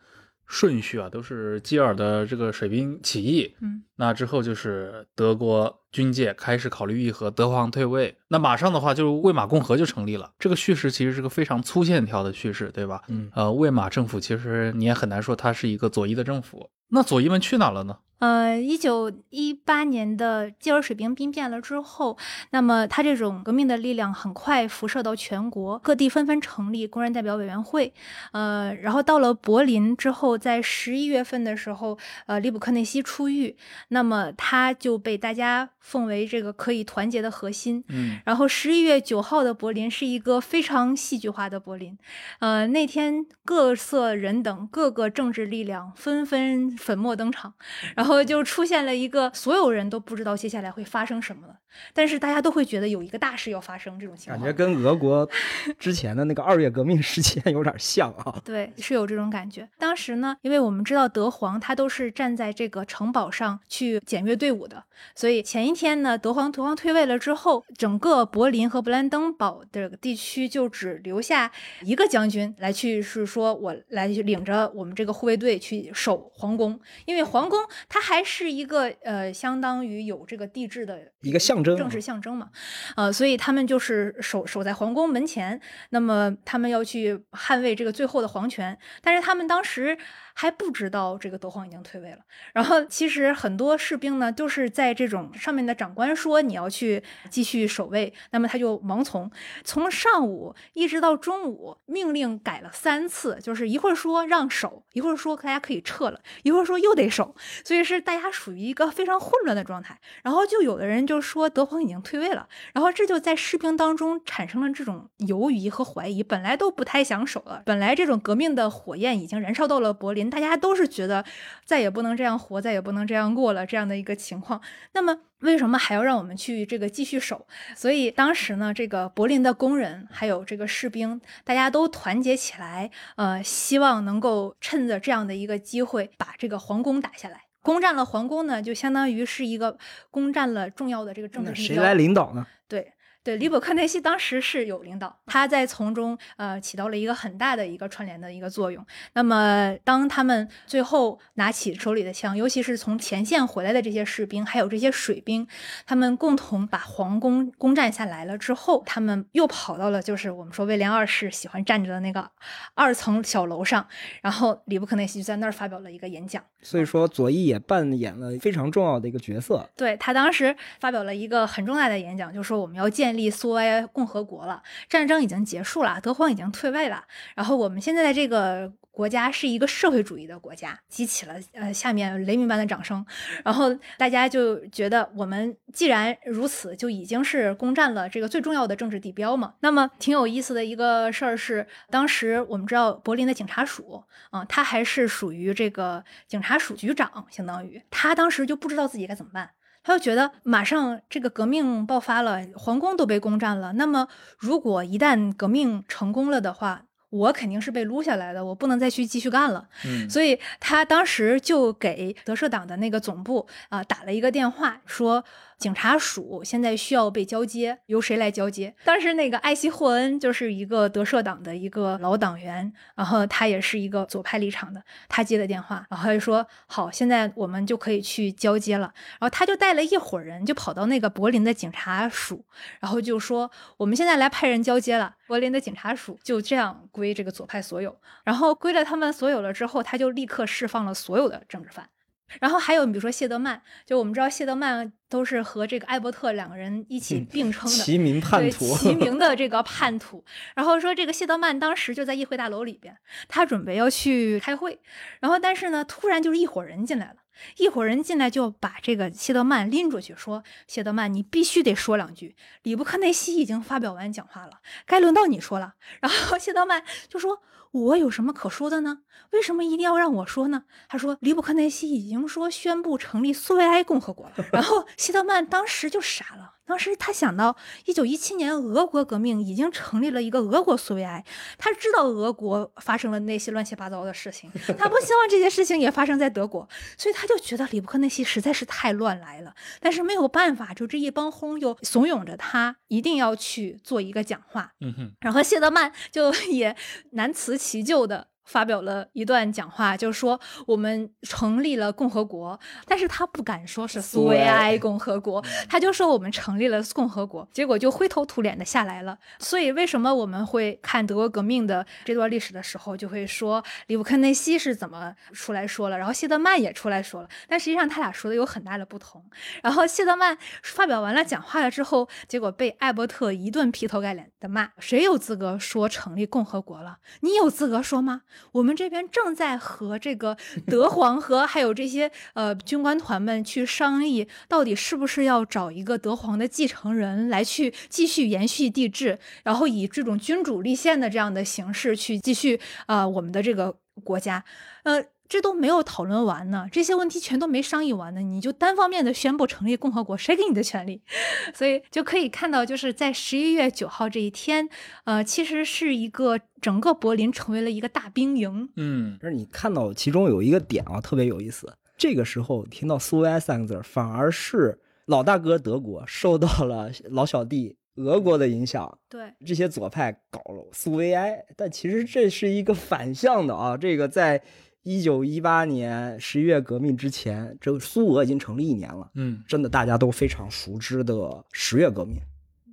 [0.51, 10.33] 顺序啊，都是基尔的这个水兵起义，嗯，那之后就是德国军界开始考虑议和，德皇退位，那马上的话就是魏玛共和就成立了。
[10.41, 13.01] 这个叙事其实是个非常粗线条的叙事，对吧？
[13.07, 16.69] 嗯呃，魏玛政府其实你也很难说它是一个左翼的政府。
[16.89, 17.99] 那左翼们去哪了呢？
[18.21, 22.17] 呃，一九一八年的基尔水兵兵变了之后，
[22.51, 27.93] 那么他这种革命的力量很快辐射到全国，各地纷纷成立工人代表委员会。
[28.33, 33.57] 呃，然后到了柏林之后，在十一月份的时候，呃，利布克内西出狱，
[33.89, 37.83] 那么他就被大家奉为这个可以团结的核心。
[37.89, 41.97] 嗯然后十一月九号的柏林是一个非常戏剧化的柏林，
[42.41, 47.55] 呃，那天各色人等、各个政治力量纷纷粉墨登场，
[47.97, 51.55] 然后就出现了一个所有人都不知道接下来会发生什么了，
[51.93, 54.39] 但是大家都会觉得有一个大事要发生这种情况。
[54.39, 55.29] 感觉跟俄国
[55.79, 58.41] 之前的那个二月革命事件有点像啊。
[58.45, 59.69] 对，是有这种感觉。
[59.79, 64.85] 当时呢，因为我们知道德皇他都是站在这个城堡上去检阅队伍的，
[65.15, 71.51] 所以前一天呢，德皇德皇退位了之后，整个柏林和勃兰登堡这个地区就只留下
[71.83, 77.59] 一个将军来去，是说我来领着我们这个护卫队去守皇宫，因为皇宫
[77.89, 82.49] 它它还是一个呃，相当于有这个帝制的一个象征啊政治象征嘛。
[82.97, 89.99] 呃，所以他们就是守守在皇宫门前，那么他们要去捍卫这个最后的皇权，但是他们当时
[90.35, 92.19] 还不知道这个德皇已经退位了。
[92.53, 99.31] 然后其实很多士兵呢，就是在这种上面的长官说你要去继续守卫，那么他就盲从，
[99.65, 109.99] 从上午一直到中午，命令改了三次，就是一会儿说让守，一会儿说大家可以撤了，一会儿说又得守，所以是大家属于一个非常混乱的状态。
[110.23, 121.25] 然后就有的人就说德皇已经退位了，然后这就在士兵当中产生了这种犹疑和怀疑，本来都不太想守了，本来这种革命的火焰已经燃烧到了柏林，大家都是觉得
[121.65, 124.61] 再也不能这样活，再也不能这样过了这样的一个情况。
[124.93, 127.47] 那么为什么还要让我们去这个继续守？
[127.75, 137.43] 所以当时呢，这个柏林的工人还有这个士兵，大家都团结起来，呃，希望能够趁着这样的一个机会，把这个皇宫打下来。
[137.63, 139.77] 攻占了皇宫呢，就相当于是一个
[140.11, 141.77] 攻占了重要的这个政治地标。
[141.77, 142.47] 那谁来领导呢？
[142.67, 142.93] 对
[143.23, 148.85] 对，里伯克内西当时是有领导，他在从中呃起到了一个很大的一个串联的一个作用。
[149.13, 155.47] 那么当他们最后拿起手里的枪，尤其是从前线回来的这些士兵，还有这些水兵，
[155.87, 162.31] 他们共同把皇宫攻占下来了之后，他们又跑到了就是我们说威廉二世喜欢站着的那个
[162.75, 163.87] 二层小楼上，
[164.23, 166.43] 然后里伯克内西就在那儿发表了一个演讲。
[166.63, 169.69] 所以说左翼也扮演了非常重要的一个角色。
[169.77, 177.03] 对他当时发表了一个很重大的演讲，就说我们要建建立苏维埃共和国了，战争已经结束了，德皇已经退位了，
[177.35, 183.05] 然后我们现在的这个国家是一个社会主义的国家，激起了呃下面雷鸣般的掌声，
[183.45, 189.55] 然后大家就觉得我们既然如此，就已经是攻占了这个最重要的政治地标嘛。
[189.59, 199.51] 那么挺有意思的一个事儿是，当时我们知道柏林的警察署啊、他还是属于这个警察署局长，相当于他当时就不知道自己该怎么办。
[199.83, 203.73] 他就觉得马上这个革命爆发了，皇宫都被攻占了。
[203.73, 204.09] 那么，
[204.39, 209.69] 如果一旦革命成功了的话，我肯定是被撸下来的，我不能再去继续干了。
[209.85, 215.25] 嗯所以他当时就给德社党的那个总部啊、打了一个电话，说
[215.61, 218.75] 警察署现在需要被交接，由谁来交接？
[218.83, 228.91] 当时那个艾希霍恩就是一个德社党的一个老党员，然后他也是一个左派立场的，他接的电话，然后他就说好，现在我们就可以去交接了。
[229.19, 232.43] 然后他就带了一伙人，就跑到那个柏林的警察署，
[232.81, 235.15] 然后就说我们现在来派人交接了。
[235.27, 237.95] 柏林的警察署就这样归这个左派所有，
[238.25, 241.91] 然后归了他们所有了之后，他就立刻释放了所有的政治犯。
[242.39, 250.25] 然后还有比如说谢德曼，就我们知道谢德曼都是和这个艾伯特两个人一起嗯并称的，齐名叛对徒，齐 名的这个叛徒。
[250.55, 252.97] 然后说这个谢德曼当时就在议会大楼里边，
[253.29, 254.79] 他准备要去开会，
[255.21, 257.17] 然后但是呢，突然就是一伙人进来了。
[257.57, 262.37] 一伙人进来就把这个谢德曼拎出去，说：“谢德曼，你必须得说两句。
[262.65, 265.75] 里布克内西已经发表完讲话了，该轮到你说了。
[266.03, 267.41] ”然后谢德曼就说
[267.71, 269.01] ：“我有什么可说的呢？
[269.33, 276.55] 为什么一定要让我说呢？”他说：“里布克内西已经说宣布成立苏维埃共和国了。”然后 谢德曼当时就傻了。
[276.67, 277.57] 当时他想到，
[277.87, 281.25] 一九一七年俄国革命已经成立了一个俄国苏维埃，
[281.59, 284.49] 他知道俄国发生了那些乱七八糟的事情，
[284.79, 289.53] 他不希望这些事情也发生在德国，所以他就觉得里布克内西实在是太乱来了。
[289.81, 296.77] 但是没有办法，就这一帮轰又怂恿着他一定要去做一个讲话，嗯哼，然后谢德曼就也
[297.11, 298.30] 难辞其咎的。
[298.45, 309.19] 发表了一段讲话，就说我们成立了共和国，但是他不敢说是苏维埃共和国，他就说我们成立了共和国，结果就灰头土脸的下来了。
[309.39, 319.25] 所以为什么我们会看德国革命的这段历史的时候，就会说里布克内西是怎么出来说了，然后谢德曼也出来说了，但实际上他俩说的有很大的不同。
[319.63, 326.99] 然后谢德曼发表完了讲话了之后，结果被艾伯特一顿劈头盖脸的骂：“谁有资格说成立共和国了？
[327.21, 328.23] 你有资格说吗？
[328.53, 344.45] 我们这边正在和这个德皇和还有这些呃军官团们去商议，到底是不是要找一个德皇的继承人来去继续延续帝制，然后以这种君主立宪的这样的形式去继续啊、呃我们的这个国家，
[344.85, 351.01] 呃。”这都没有讨论完呢，这些问题全都没商议完呢，你就单方面的宣布成立共和国，谁给你的权利？
[351.55, 354.69] 所以就可以看到，就是在十一月九号这一天，
[355.05, 358.69] 呃，其实是一个整个柏林成为了一个大兵营。
[358.75, 361.73] 嗯但是你看到其中有一个点啊，特别有意思。
[361.97, 373.77] 这个时候听到苏维埃三个字，反而是老大哥德国受到了老小弟俄国的影响，对，这些左派搞了苏维埃，但其实这是一个反向的啊。
[373.77, 374.43] 这个在
[374.83, 379.11] 一九一八年十一月革命之前，这个苏俄已经成立一年了。
[379.15, 382.17] 嗯真的大家都非常熟知的十月革命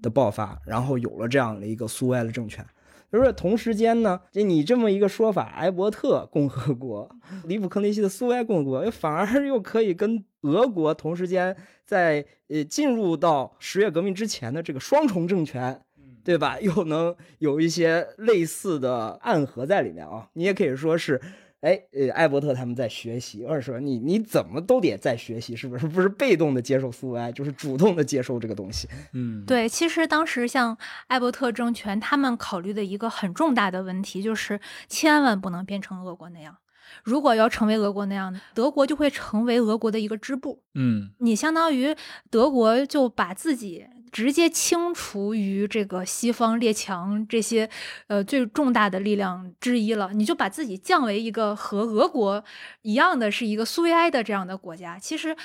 [0.01, 2.66] 的爆发，然后有了这样的一个苏维埃的政权。
[3.10, 7.10] 就是同时间呢，就你这么一个说法，埃伯特共和国、
[7.45, 11.55] 里普克内西的苏维埃共和国，反而又可以跟俄国同时间
[11.86, 15.82] 在呃进入到十月革命之前的这个双重政权，
[16.22, 16.60] 对吧？
[16.60, 20.28] 又能有一些类似的暗合在里面啊。
[20.34, 21.22] 你也可以说是，
[21.62, 25.88] 哎，呃，艾伯特他们在学习，或者说你你怎么都得在学习，是不是？
[25.88, 28.88] 不是被动的接受苏维埃，就是主动的接受这个东西。
[29.14, 30.78] 嗯，对，其实当时像
[31.08, 36.58] 艾伯特政权，他们考虑的一个很重大的问题就是，千万不能变成俄国那样。
[37.03, 40.62] 如果要成为俄国那样，德国就会成为俄国的一个支部。
[40.76, 41.95] 嗯你相当于
[42.30, 47.70] 德国就把自己直接清除于这个西方列强这些
[48.08, 52.43] 呃最重大的力量之一了，你就把自己降为一个和俄国
[52.82, 54.97] 一样的是一个苏维埃的这样的国家。
[54.97, 55.36] 其实，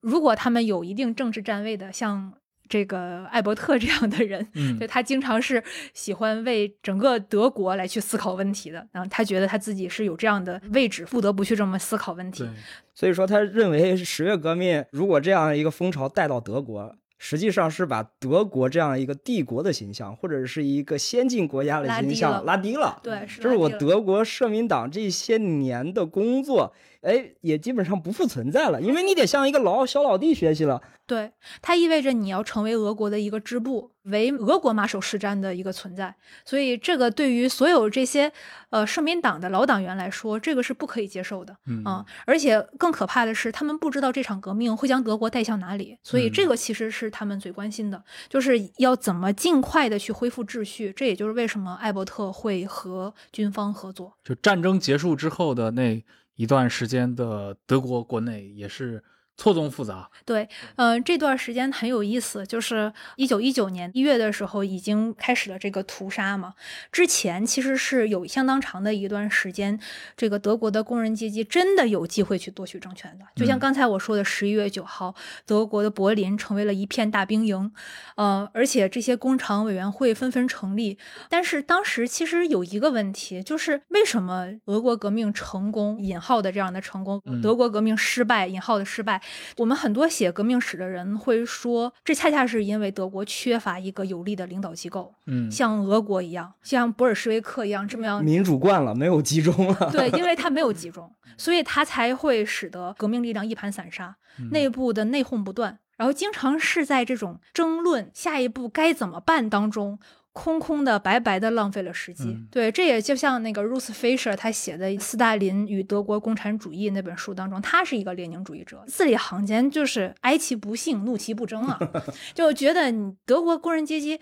[0.00, 2.32] 如果他们有一定政治站位的，像
[2.68, 12.48] 这个艾伯特这样的人，嗯对他经常是喜欢为整个德国来去思考问题的，然后他觉得他自己是有这样的位置，不得不去这么思考问题。
[12.94, 22.98] 所以说，他认为十月革命如果这样一个风潮带到德国，实际上是把德国这样一个帝国的形象，或者是一个先进国家的形象拉低了。
[23.00, 30.80] 对，是就是我德国社民党这些年的工作，哎，也基本上不复存在了，因为你得向一个老小老弟学习了。
[31.04, 36.14] 对，它意味着你要成为俄国的一个支部，为俄国马首是瞻的一个存在。
[36.44, 38.32] 所以，这个对于所有这些
[38.70, 45.98] 呃社民党的老党员来说，这个是不可以接受的嗯啊、而且更可怕的是，他们不知道这场革命会将德国带向哪里。
[46.04, 50.92] 所以，这嗯个其实是他们最关心的，就是要怎么尽快的去恢复秩序。
[50.94, 54.14] 这也就是为什么艾伯特会和军方合作。
[54.22, 56.02] 就战争结束之后的那
[56.42, 59.00] 一段时间的德国国内也是
[59.42, 60.08] 错综复杂。
[60.24, 66.54] 对，嗯、这段时间很有意思，就是一九一九年一月的时候已经开始了这个屠杀嘛。
[66.92, 69.80] 之前其实是有相当长的一段时间，
[70.16, 73.24] 这个德国的工人阶级真的有机会去夺取政权的。
[73.34, 75.12] 就像嗯刚才我说的，十一月九号，
[75.44, 77.72] 德国的柏林成为了一片大兵营，
[78.14, 80.96] 呃，而且这些工厂委员会纷纷成立。
[81.28, 89.20] 但是当时其实有一个问题，就是为什么俄国革命成功（引号的这样的成功），嗯德国革命失败（引号的失败）？
[89.56, 98.24] 我们很多写革命史的人会说，这恰恰是因为德国缺乏一个有力的领导机构，嗯，像俄国一样，像布尔什维克一样这么样。
[98.24, 99.90] 民主惯了，没有集中了。
[99.92, 109.98] 对， 因为它没有集中，所以它才会使得革命力量一盘散沙，嗯内部的内讧不断，然后经常是在这种争论下一步该怎么办当中。
[110.32, 112.24] 空空的、白白的浪费了时机。
[112.24, 121.78] 嗯对，这也就像那个 Ruth Fisher 他写的《斯大林与德国共产主义》那本书当中，他是一个列宁主义者，字里行间就是哀其不幸，怒其不争啊，
[122.34, 124.18] 就觉得你德国工人阶级，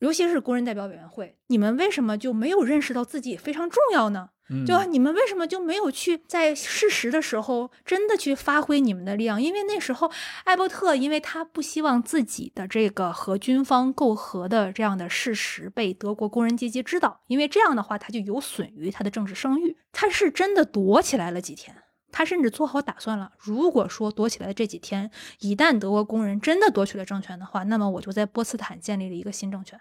[0.00, 4.30] 尤其是工人代表委员会，你们为什么就没有认识到自己非常重要呢？
[4.50, 9.42] 嗯就你们为什么就没有去在事实的时候真的去发挥你们的力量？
[9.42, 10.10] 因为那时候
[10.44, 19.76] 艾伯特，因为他不希望自己的这个和军方媾和的这样的事实被德国工人阶级知道，因为这样的话他就有损于他的政治声誉。
[19.92, 21.76] 他是真的躲起来了几天。
[22.18, 25.08] 他甚至做好打算了，如果说躲起来的这几天，
[25.38, 29.80] 一旦德国工人真的夺取了政权的话，那么我就在波茨坦建立了一个新政权。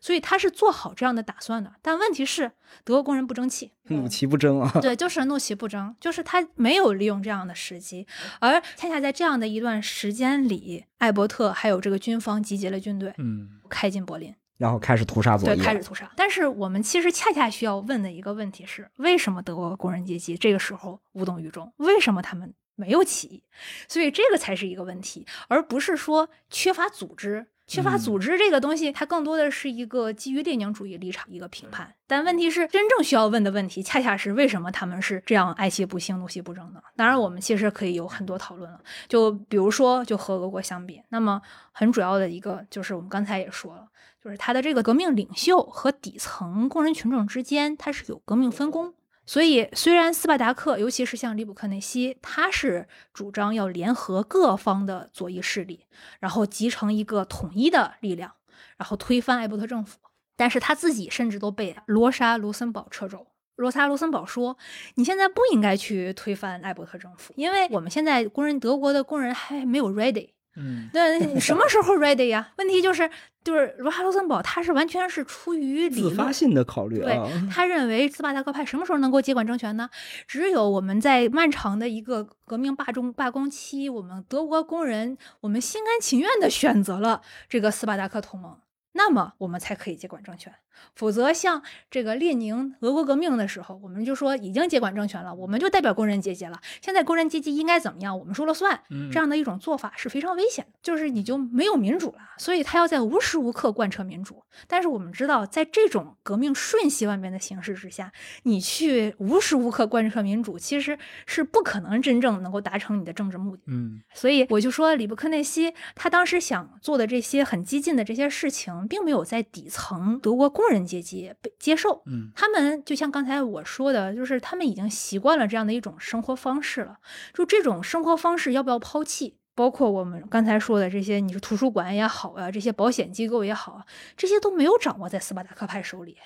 [0.00, 1.74] 所以他是做好这样的打算的。
[1.82, 2.52] 但问题是，
[2.84, 4.80] 德国工人不争气， 怒其不争啊！
[4.80, 8.06] 对，就是怒其不争，就是他没有利用这样的时机，
[8.40, 16.10] 而恰恰在这样的一段时间里，艾伯特还有这个军方集结了军队，嗯开进柏林，然后开始屠杀左对，开始屠杀。
[16.14, 21.72] 但是我们其实恰恰需要问的一个问题是：为什么德国工人阶级这个时候无动于衷？
[21.78, 23.42] 为什么他们没有起义？
[23.88, 27.46] 所以这个才是一个问题，而不是说缺乏组织。
[27.68, 31.94] 缺乏嗯组织这个东西，它更多的是一个基于列宁主义立场一个评判。
[32.06, 36.80] 但问题是，真正需要问的问题，恰恰是为什么他们是这样爱其不幸，怒其不争呢？
[36.96, 38.80] 当然，我们其实可以有很多讨论了。
[39.06, 43.86] 就比如说，就和俄国相比，那么很主要的一个就是我们刚才也说了，
[44.28, 48.92] 就是他的这个革命领袖和底层工人群众之间，他是有革命分工。
[49.24, 55.86] 所以，虽然斯巴达克，尤其是像里普克内西，他是主张要联合各方的左翼势力，
[56.20, 58.32] 然后集成一个统一的力量，
[58.76, 59.98] 然后推翻艾伯特政府，
[60.36, 63.28] 但是他自己甚至都被罗莎·卢森堡撤走。
[63.56, 64.58] 罗莎·卢森堡说
[64.96, 72.50] ：“你现在不应该去推翻艾伯特政府，因为我们现在工人德国的工人还没有 ready，嗯，那你什么时候 ready 呀？
[72.58, 73.08] 问题就是，
[73.44, 79.88] 就是罗哈罗森堡他是完全是出于理自发性的考虑对啊，他认为斯巴达克派什么时候能够接管政权呢？
[80.26, 88.56] 只有我们在漫长的一个革命罢中罢工期，我们德国工人我们心甘情愿地选择了这个斯巴达克同盟，
[88.98, 90.52] 那么我们才可以接管政权。
[90.94, 96.60] 否则，像这个列宁俄国革命的时候，我们就说已经接管政权了，我们就代表工人阶级了。
[96.80, 98.80] 现在工人阶级应该怎么样，我们说了算。
[98.90, 102.18] 嗯这样的一种做法是非常危险的，就是你就没有民主了。
[102.38, 104.42] 所以他要在无时无刻贯彻民主。
[104.68, 108.12] 但是我们知道，在这种革命瞬息万变的形势之下，
[108.44, 110.96] 你去无时无刻贯彻民主，其实
[111.26, 113.62] 是不可能真正能够达成你的政治目的。
[113.66, 122.02] 嗯所以我就说，里布克内西他当时想做的这些很激进的这些事情，并没有在底层德国工人阶级被接受。
[122.06, 126.98] 嗯他们就像刚才我说的，就是他们已经习惯了这样的一种生活方式了。
[127.34, 129.36] 就这种生活方式要不要抛弃？
[129.54, 133.84] 包括我们刚才说的这些，你说图书馆也好啊，这些保险机构也好啊，
[134.16, 136.16] 这些都没有掌握在斯巴达克派手里。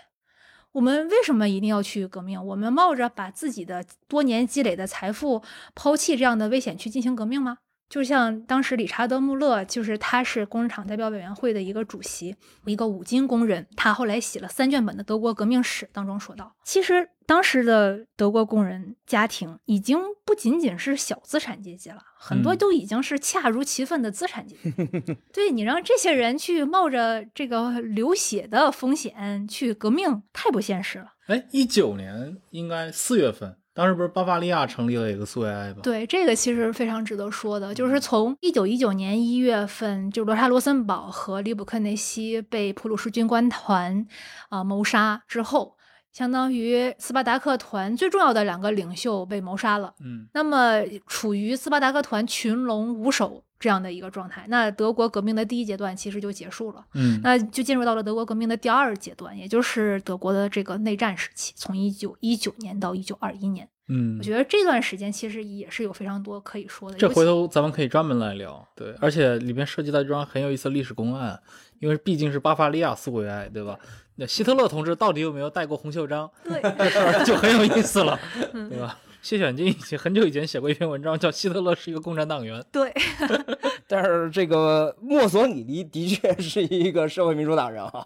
[0.73, 2.43] 我们为什么一定要去革命？
[2.45, 5.43] 我们冒着把自己的多年积累的财富
[5.75, 7.59] 抛弃这样的危险去进行革命吗？
[7.93, 24.73] 就像当时理查德·穆勒，就是他是工人厂代表委员会的一个主席，一个五金工人，他后来写了三卷本的德国革命史当中说到，其实当时的德国工人家庭已经不仅仅是小资产阶级了，很多嗯都已经是恰如其分的资产阶级。
[25.31, 31.13] 对你让这些人去冒着这个流血的风险去革命，太不现实了。
[31.27, 35.77] 哎，一九年应该四月份，当时不是巴伐利亚成立了一个苏维埃吗？
[35.83, 44.07] 对，这个其实非常值得说的，就是从一九一九年一月份，就罗莎罗森堡和利布克内西被普鲁士军官团
[44.51, 45.77] 啊、谋杀之后，
[46.13, 49.95] 相当于斯巴达克团最重要的两个领袖被谋杀了。
[50.05, 56.85] 嗯那么处于斯巴达克团群龙无首这样的一个状态，那德国革命的第一阶段其实就结束了。
[56.95, 63.69] 嗯那就进入到了德国革命的第二阶段，也就是德国的这个内战时期，从一九一九年到一九二一年。
[63.89, 66.97] 嗯我，觉得这段时间其实也是有非常多可以说的。
[66.97, 68.67] 这回头咱们可以专门来聊。
[68.77, 71.41] 对，而且里面涉及到一桩很有意思的历史公案，
[71.81, 73.79] 因为毕竟是巴伐利亚苏维埃，对吧？
[74.17, 76.61] 那希特勒同志到底有没有戴过红袖章，对，
[77.25, 78.19] 就很有意思了，
[78.53, 78.99] 嗯对吧？
[79.23, 82.61] 谢选金以前很久以前写过一篇文章，叫《希特勒是一个共产党员》。
[82.73, 82.93] 对，
[83.87, 88.05] 但是这个墨索里尼的确是一个社会民主党人啊，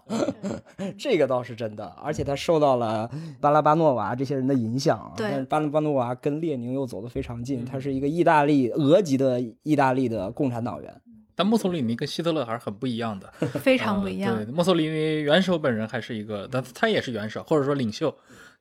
[0.95, 3.09] 这个倒是真的，而且他受到了
[3.41, 11.01] 巴拉巴诺娃这些人的影响但是巴拉巴诺娃跟列宁又走得非常近，他是一个意大利俄籍的意大利的共产党员。
[11.37, 13.31] 但墨索里尼跟希特勒还是很不一样的，
[13.61, 14.33] 非常不一样。
[14.33, 18.13] 啊对，墨索里尼元首本人还是一个，但他也是元首或者说领袖，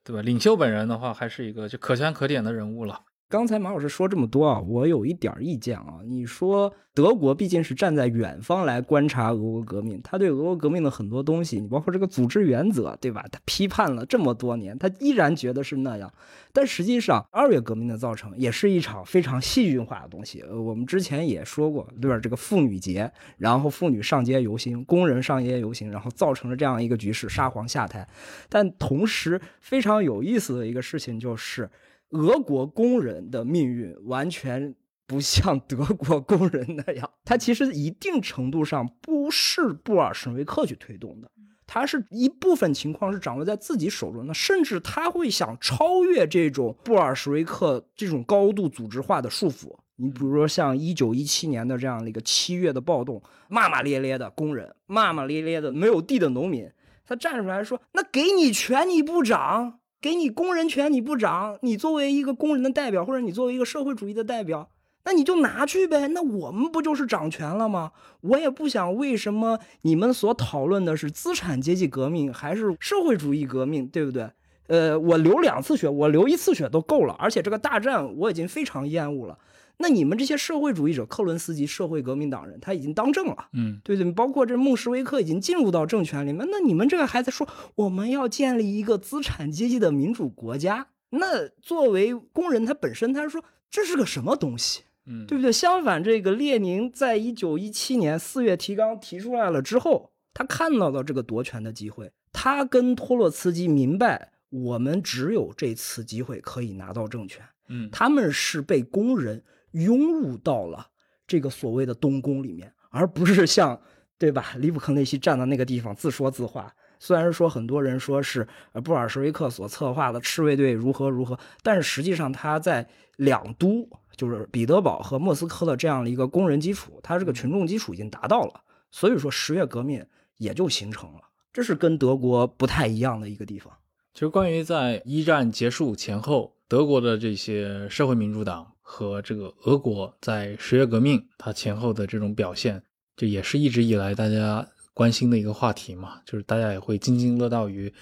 [0.05, 0.21] 对吧？
[0.21, 3.01] 领袖本人的话还是一个就可圈可点的人物了。
[3.29, 5.99] 刚才马老师说这么多啊，我有一点意见啊。
[6.05, 13.25] 你说德国毕竟是站在远方来观察俄国革命，他对俄国革命的很多东西，你包括这个组织原则，对吧？
[13.33, 16.09] 他批判了这么多年，他依然觉得是那样。
[16.53, 20.45] 但实际上，二月革命的造成也是一场非常戏剧化的东西。
[20.45, 22.17] 我们之前也说过，对吧？
[22.21, 28.07] 这个妇女节，然后妇女上街游行，工人上街游行，然后造成了这样一个局势，沙皇下台。
[28.49, 31.69] 但同时，非常有意思的一个事情就是。
[32.11, 34.75] 俄国工人的命运完全
[35.07, 41.31] 不像德国工人那样，他其实一定程度上不是布尔什维克去推动的，
[41.67, 49.77] 他是一部分情况是掌握在自己手中的，甚至他会想超越这种布尔什维克这种高度组织化的束缚。
[49.97, 56.71] 你比如说像一九一七年的这样的一个七月的暴动，骂骂咧咧的工人，骂骂咧咧的没有地的农民，
[57.05, 64.71] 他站出来说：“那给你权你不长。”给你工人权你不涨，你作为一个工人的代表，或者你作为一个社会主义的代表，
[65.05, 66.09] 那你就拿去呗。
[66.09, 67.93] 那我们不就是掌权了吗？
[68.21, 74.31] 我也不想为什么你们所讨论的是资产阶级革命还是社会主义革命，对不对？
[74.69, 79.39] 呃，我流两次血，我流一次血都够了，而且这个大战我已经非常厌恶了。
[79.79, 83.49] 那你们这些社会主义者，克伦斯基社会革命党人，他已经当政了。
[83.53, 90.89] 嗯，对对，包括这孟什维克已经进入到政权里面，那你们这个还在说我们要建立一个资产阶级的民主国家？
[91.11, 94.83] 那作为工人，他本身他说这是个什么东西？
[95.05, 95.53] 嗯，对不对？
[95.53, 107.45] 相反，这个列宁在一九一七年四月提纲提出来了之后，他看到了这个夺权的机会，他跟托洛茨基明白，我们只有这次机会可以拿到政权。
[107.69, 109.45] 嗯，他们是被工人
[109.85, 110.87] 涌入到了
[111.27, 113.81] 这个所谓的东宫里面，而不是像
[114.19, 114.55] 对吧？
[114.59, 116.73] 里布克内西站在那个地方自说自话。
[116.99, 118.49] 虽然说很多人说是
[118.83, 123.87] 布尔什维克所策划的赤卫队如何如何，但是实际上他在两都
[124.17, 130.03] 就是彼得堡和莫斯科的这样的一个工人基础，他这个群众基础已经达到了，所以说十月革命
[130.39, 131.21] 也就形成了，
[131.53, 133.71] 这是跟德国不太一样的一个地方。
[134.15, 142.81] 其实，关于在一战结束前后，德国的这些社会民主党和这个俄国在十月革命它前后的这种表现，
[143.17, 144.65] 就也是一直以来大家
[144.95, 146.21] 关心的一个话题嘛。
[146.25, 147.93] 就是大家也会津津乐道于，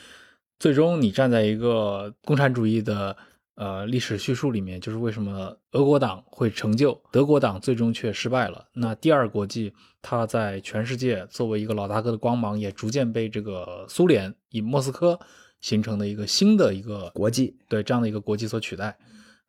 [0.58, 3.16] 最终你站在一个共产主义的
[3.54, 8.66] 呃历史叙述里面，就是为什么俄国党会成就，德国党最终却失败了。
[8.74, 15.18] 那第二国际，它在全世界作为一个老大哥的光芒，也逐渐被这个苏联以莫斯科。
[15.60, 18.94] 形成的一个新的一个国际，对这样的一个国际所取代，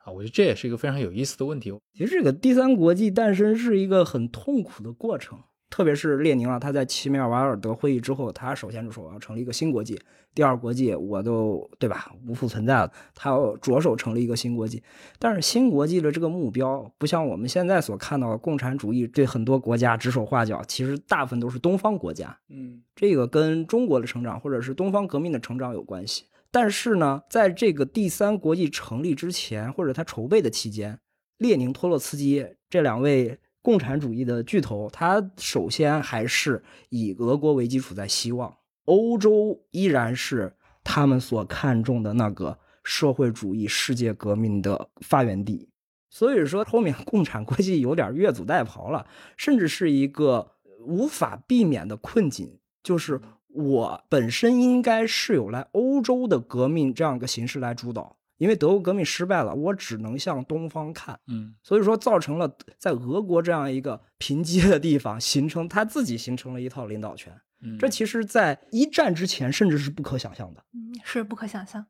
[0.05, 1.73] 啊，我觉得这也是一个非常有意思的问题。
[1.93, 5.39] 其实这个第三国际诞生是一个很痛苦的过程。
[5.67, 9.99] 特别是列宁啊，他在齐米尔瓦尔德会议之后，他首先就说我要成立一个新国际，
[10.33, 14.81] 第二国际我都对吧无复存在了，他要着手成立一个新国际。
[15.17, 22.37] 但是新国际的这个目标，不像我们现在所看到的共产主义对很多国家指手画脚，其实大部分都是东方国家。
[22.47, 26.25] 嗯，这个跟中国的成长或者是东方革命的成长有关系。
[26.55, 30.97] 但是呢，在这个第三国际成立之前，或者他筹备的期间，
[31.39, 33.37] 列宁、托洛茨基这两位。
[33.61, 38.55] 共产主义的巨头，他首先还是以俄国为基础，在希望
[38.85, 45.67] 欧洲依然是他们所看重的那个社会主义世界革命的发源地。
[46.11, 49.05] 所以说，后面 共产国际有点越俎代庖了，
[49.35, 50.51] 甚至是一个
[50.85, 53.19] 无法避免的困境，就是
[53.55, 58.17] 我本身应该是有来欧洲的革命这样一个形式来主导。
[58.37, 67.39] 因为德国革命失败了，我只能向东方看，嗯，所以说造成了在俄国这样一个贫瘠的地方，形成他自己形成了一套领导权，嗯，
[67.79, 71.85] 这其实，在一战之前甚至是不可想象的，嗯，是不可想象。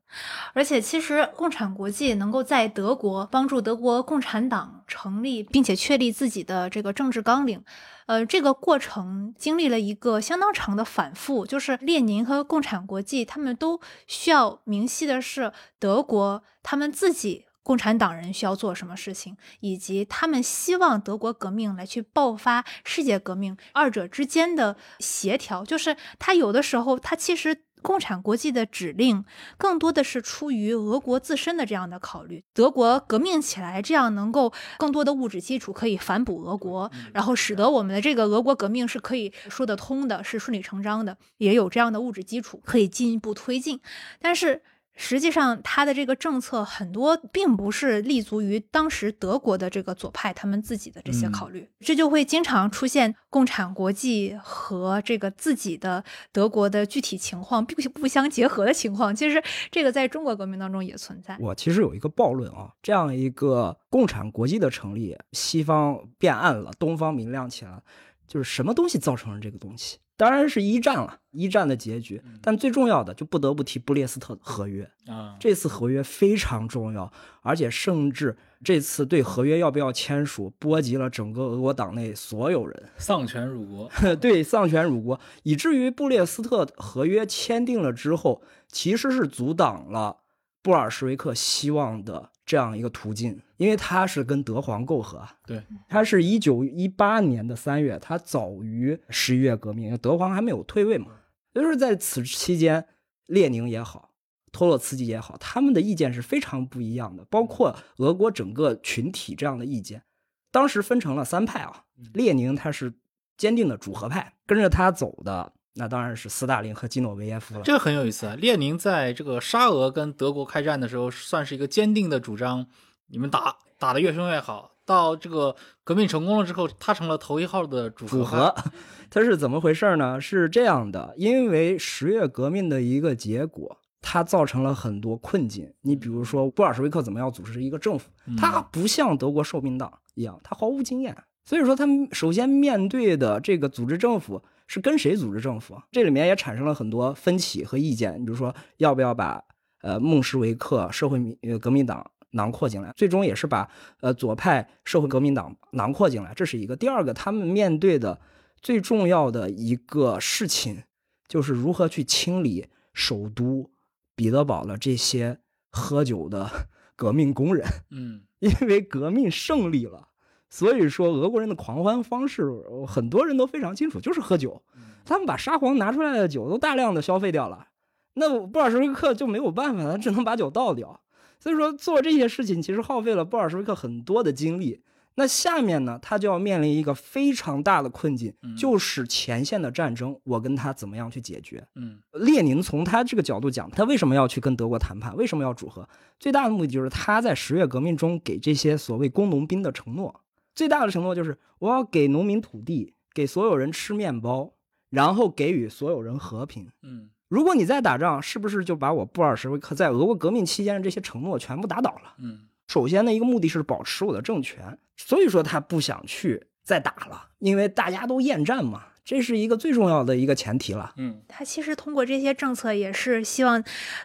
[0.52, 7.64] 而且，其实共产国际能够在德国帮助德国共产党成立，并且确立自己的这个政治纲领。
[8.06, 27.64] 呃，这个过程经历了一个相当长的反复，就是列宁和共产国际他们都需要明晰的是，德国他们自己共产党人需要做什么事情，以及他们希望德国革命来去爆发世界革命，二者之间的协调，就是他有的时候他其实。
[27.82, 29.24] 共产国际的指令
[29.56, 43.78] 更多的是出于俄国自身的这样的考虑，德国革命起来，这样能够更多的物质基础可以反哺俄国，然后使得我们的这个俄国革命是可以说得通的，是顺理成章的，也有这样的物质基础可以进一步推进，
[44.20, 44.62] 但是。
[44.96, 56.02] 实际上，他的这个政策很多并不是立足于当时德国的这个左派他们自己的这些考虑，这就会经常出现共产国际和这个自己的
[56.32, 59.14] 德国的具体情况不不相结合的情况。
[59.14, 61.36] 其实，这个在中国革命当中也存在。
[61.40, 67.82] 我其实有一个暴论啊，这样一个共产国际的成立，西方变暗了，东方明亮起来了，
[68.26, 69.98] 就是什么东西造成了这个东西？
[70.16, 72.22] 当然是一战了，一战的结局。
[72.40, 77.12] 但最重要的就不得不提布列斯特合约啊，这次合约非常重要，
[77.42, 83.90] 而且甚至这次对合约要不要签署，波及了整个俄国党内所有人，丧权辱国。
[84.16, 90.18] 对，丧权辱国，以至于布列斯特合约签订了之后，其实是阻挡了
[90.62, 92.30] 布尔什维克希望的。
[92.46, 101.08] 这样一个途径，因为他是跟德皇媾和，对，他是一九一八年的三月，他早于十一月革命，德皇还没有退位嘛，
[101.52, 102.86] 就是在此期间，
[103.26, 104.12] 列宁也好，
[104.52, 110.04] 托洛茨基也好，他们的意见是非常不一样的，包括俄国整个群体这样的意见，
[110.52, 111.82] 当时分成了三派啊，
[112.14, 112.94] 列宁他是
[113.36, 115.52] 坚定的主和派，跟着他走的。
[115.78, 117.60] 那当然是斯大林和基诺维耶夫了。
[117.62, 118.34] 这个很有意思啊！
[118.34, 122.66] 列宁在这个沙俄跟德国开战的时候，算是一个坚定的主张，
[123.08, 124.72] 你们打打得越凶越好。
[124.86, 125.54] 到这个
[125.84, 128.54] 革命成功了之后，他成了头一号的主主和。
[129.10, 130.18] 他是怎么回事呢？
[130.18, 135.70] 是这样的，因为十月革命的一个结果，它造成了很多困境。
[135.82, 138.08] 你比如说，布尔什维克怎么样组织一个政府？
[138.38, 141.14] 他不像德国受命党一样，他毫无经验。
[141.44, 144.42] 所以说，他首先面对的这个组织政府。
[144.66, 145.80] 是跟谁组织政府？
[145.92, 148.20] 这里面也产生了很多分歧和意见。
[148.20, 149.42] 你比如说，要不要把
[149.82, 152.92] 呃孟什维克社会民革命党囊括进来？
[152.96, 153.70] 最终也是把
[154.00, 156.32] 呃左派社会革命党囊括进来。
[156.34, 156.76] 这是一个。
[156.76, 158.20] 第二个，他们面对的
[158.60, 160.82] 最重要的一个事情，
[161.28, 163.70] 就是如何去清理首都
[164.14, 165.38] 彼得堡的这些
[165.70, 167.64] 喝酒的 革命工人。
[167.90, 170.05] 嗯，因为革命胜利了。
[170.48, 172.50] 所以说，俄国人的狂欢方式，
[172.86, 174.62] 很多人都非常清楚，就是喝酒。
[175.04, 177.68] 他们把沙皇拿出来的酒都大量的消费掉了，
[178.14, 181.00] 那布尔什维克就没有办法，他只能把酒倒掉。
[181.38, 184.82] 所以说做这些事情其实耗费了布尔什维克很多的精力。
[185.18, 191.66] 那下面呢，他就要面临一个非常大的困境，嗯就是前线的战争，我跟他怎么样去解决？
[191.74, 195.16] 嗯列宁从他这个角度讲，他为什么要去跟德国谈判？
[195.16, 195.88] 为什么要主和？
[196.18, 200.22] 最大的目的就是他在十月革命中给这些所谓工农兵的承诺。
[200.56, 204.54] 最大的承诺就是我要给农民土地，给所有人吃面包，
[204.90, 206.68] 然后给予所有人和平。
[206.82, 212.14] 嗯如果你再打仗，是不是就把我布尔什维克在俄国革命期间的这些承诺全部打倒了？
[212.18, 220.92] 嗯首先的，一个目的是保持我的政权，所以说他不想去再打了，因为大家都厌战嘛，这是一个最重要的一个前提了。
[220.96, 223.62] 嗯他其实通过这些政策，也是希望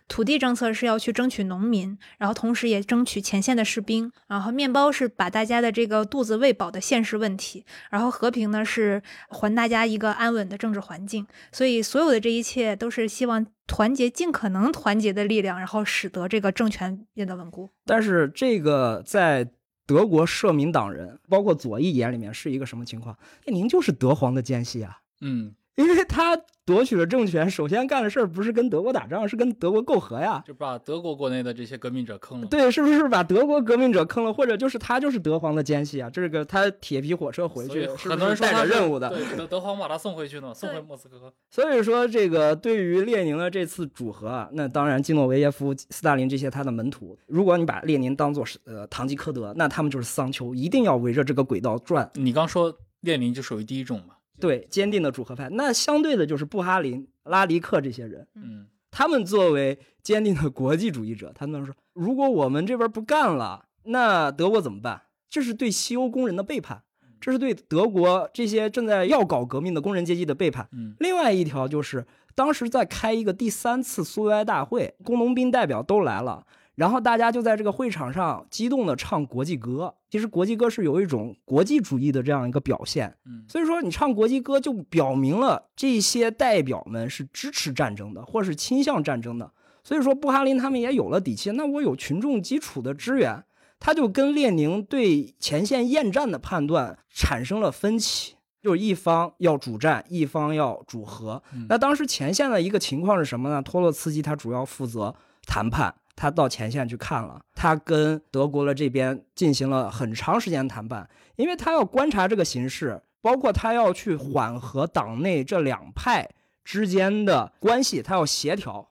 [0.07, 11.25] 土地政策是要去争取农民，然后同时也争取前线的士兵，然后面包是把大家的这个肚子喂饱的现实问题，然后和平呢是还大家一个安稳的政治环境。
[11.51, 17.67] 所以所有的这一切都是希望团结尽可能团结的力量，然后使得这个政权变得稳固。
[17.85, 19.49] 但是这个在
[19.85, 23.17] 德国社民党人，包括左翼眼里面是一个什么情况？
[23.45, 30.43] 那您就是德皇的奸细啊，嗯，因为他夺取了政权，首先干的事儿不是跟德国打仗，是跟德国媾和呀。
[30.45, 36.09] 就把德国国内的这些革命者坑了。，对，是不是把德国革命者坑了，或者就是他就是德皇的奸细啊？
[36.09, 39.09] 这个他铁皮火车回去，很多人说他是着任务的？
[39.09, 41.33] 对，德德皇把他送回去呢，送回莫斯科。
[41.49, 52.09] 所以说，这个对于列宁的这次组合啊，那当然基诺维耶夫、斯大林这些他的门徒，如果你把列宁当做是呃堂吉诃德，那他们就是桑丘，一定要围着这个轨道转。
[52.15, 54.15] 你刚说列宁就属于第一种嘛？
[54.41, 55.47] 对，坚定的主和派。
[55.51, 65.03] 那相对的就是布哈林、拉迪克这些人，嗯他们作为坚定的国际主义者，他们说，如果我们这边不干了，那德国怎么办？
[65.29, 66.83] 这是对西欧工人的背叛，
[67.21, 70.67] 这是对德国这些正在要搞革命的工人阶级的背叛。
[70.73, 72.05] 嗯另外一条就是，
[72.35, 76.45] 当时在开一个第三次苏维埃大会，工农兵代表都来了，
[76.75, 79.93] 然后大家就在这个会场上激动地唱国际歌。
[80.09, 89.51] 其实国际歌是有一种国际主义的这样一个表现，嗯所以说你唱国际歌就表明了这些代表们是支持战争的，或是倾向战争的。
[89.83, 93.43] 所以说布哈林他们也有了底气，那我有群众基础的支援，
[93.79, 98.35] 他就跟列宁对前线厌战的判断产生了分歧。
[98.61, 101.41] 就是一方要主战，一方要主和。
[101.51, 103.59] 嗯那当时前线的一个情况是什么呢？
[103.59, 105.15] 托洛茨基他主要负责
[105.47, 116.29] 谈判，他到前线去看了，他跟德国的这边进行了很长时间谈判，因为他要观察这个形势，包括他要去缓和党内这两派
[116.63, 118.89] 之间的关系，他要协调。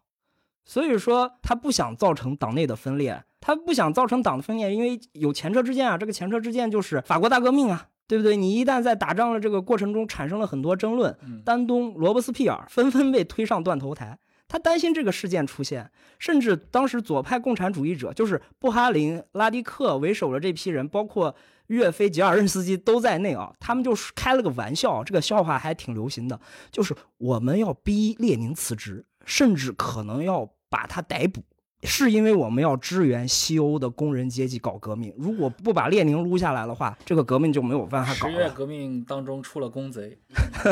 [0.64, 5.98] 所以说，他不想造成党内的分裂，他不想造成党的分裂，因为有前车之鉴啊。
[5.98, 8.36] 这个前车之鉴就是法国大革命啊，对不对？
[8.36, 14.16] 你一旦在打仗的这个过程中产生了很多争论，嗯丹东、罗伯斯庇尔纷纷被推上断头台。
[14.50, 21.32] 他担心这个事件出现，甚至当时左派共产主义者，就是布哈林、拉迪克为首的这批人，包括
[21.68, 26.40] 岳飞、吉尔任斯基都在内啊，他们就是开了个玩笑，这个笑话还挺流行的，
[26.72, 31.44] 就是我们要逼列宁辞职，甚至可能要把他逮捕，
[31.84, 38.34] 是因为我们要支援西欧的工人阶级搞革命，如果不把列宁撸下来的话，这个革命就没有办法搞了。
[38.34, 40.18] 十月革命当中出了公贼。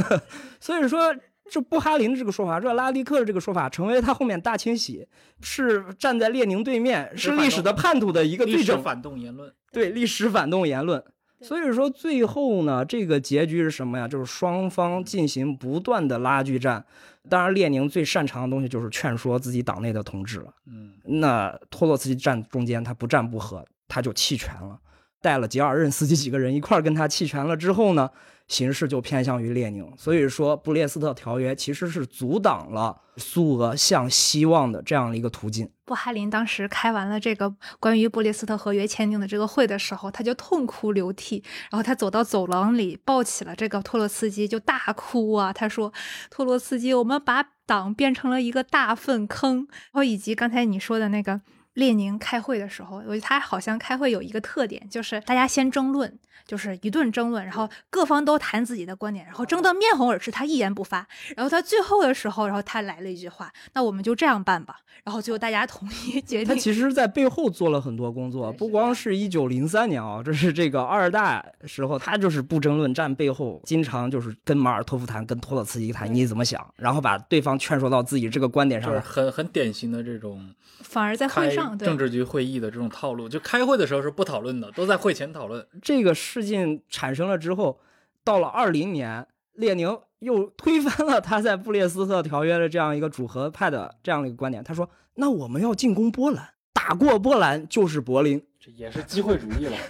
[0.58, 1.14] 所以说，
[1.50, 5.06] 这布哈林的这个说法，热拉迪克的这个说法，成为他后面大清洗
[5.40, 9.52] 是站在列宁对面，是历史的叛徒的一个历史最正反动言论。
[9.72, 11.02] 对历史反动言论。
[11.40, 14.08] 所以说，最后呢，这个结局是什么呀？
[14.08, 16.84] 就是双方进行不断的拉锯战。
[17.28, 20.52] 当然，列宁最擅长的东西就是劝说自己党内的同志了。
[20.66, 24.76] 嗯那托洛茨基站中间，他不战不和，他就弃权了，
[25.22, 28.10] 带了吉尔任斯基几个人一块儿跟他弃权了之后呢，
[28.48, 29.90] 形势就偏向于列宁。
[29.96, 35.70] 所以说，布列斯特条约其实是阻挡了苏俄向希望的这样的一个途径。
[35.84, 45.50] 布哈林当时开完了这个关于布列斯特合约签订的这个会的时候，他就痛哭流涕，然后他走到走廊里，抱起了这个托洛茨基，就大哭啊。
[45.50, 45.90] 他说
[46.30, 51.40] ：“托洛茨基，我们把党变成了一个大粪坑。”然后以及刚才你说的那个
[51.78, 56.18] 列宁开会的时候，我觉得他好像开会有一个特点，就是大家先争论。
[56.46, 61.06] 就是一顿争论，然后各方都谈自己的观点，然后争得面红耳赤，他一言不发。
[61.36, 66.46] 然后他最后的时候，然后他来了一句话：“那我们就这样办吧。”然后最后大家同意决定。
[66.46, 79.00] 他其实，在背后做了很多工作，不光是一九零三年啊，这是这个二大时候，他就是不争论战背后，经常就是跟马尔托夫谈，跟托洛茨基谈，你怎么想，然后把对方劝说到自己这个观点上来。
[79.00, 80.48] 很很典型的这种
[80.80, 85.66] 反而在会上，对政治局会议的这种套路，就开会的时候是不讨论的，都在会前讨论。
[85.82, 87.78] 这个事件产生了之后，
[88.24, 94.64] 到了二零年，列宁又推翻了他在布列斯特条约的这样一个主和派的这样的一个观点。
[94.64, 98.42] 他说：“那我们要进攻波兰，打打过波兰就是柏林。
[98.60, 99.76] 这也是机会主义了。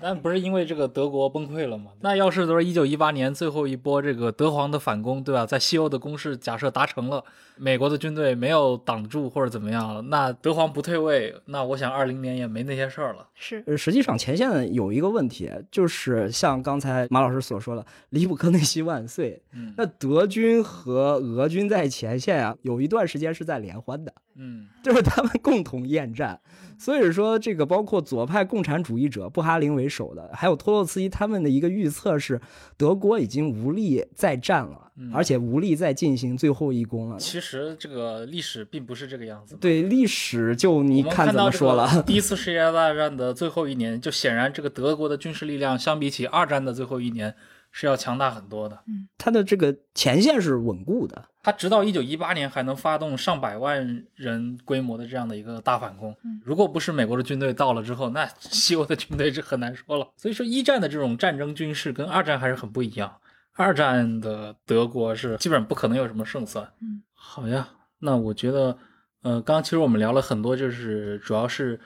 [0.00, 1.92] 但不是因为这个德国崩溃了吗？
[2.00, 5.46] 那要是都是一九一八年最后一波这个德皇的反攻，对吧？
[5.46, 7.24] 在西欧的攻势假设达成了，
[7.56, 13.28] 美国的军队没有挡住或者怎么样，那德皇不退位，那我想二零年也没那些事儿了。
[13.34, 26.40] 是，呃，实际上前线有一个问题，就是像刚才马老师所说的“离不科内西万岁”，嗯那德军和俄军在前线啊，有一段时间是在联欢的，嗯就是他们共同厌战。
[26.78, 32.40] 所以说，这个包括左派共产主义者布哈林为首的，还有托洛茨基他们的一个预测是，
[32.76, 37.18] 德国已经无力再战了，嗯而且无力再进行最后一攻了。
[37.18, 39.56] 其实这个历史并不是这个样子。
[39.60, 42.02] 对历史，就你看怎么说了。
[42.02, 47.34] 第一次世界大战的最后一年，就显然这个德国的军事力量相比起二战的最后一年
[47.78, 48.82] 是要强大很多的。
[48.88, 56.16] 嗯他的这个前线是稳固的，他直到一九一八年还能发动上百万人规模的这样的一个大反攻。
[56.24, 60.08] 嗯如果不是美国的军队到了之后，那 西欧的军队是很难说了。
[60.16, 63.14] 所以说，一战的这种战争军事跟二战还是很不一样。
[63.52, 66.66] 二战的德国是基本上不可能有什么胜算。
[66.80, 68.78] 嗯，好呀，那我觉得，
[69.22, 71.78] 呃，刚刚其实我们聊了很多，就是主要是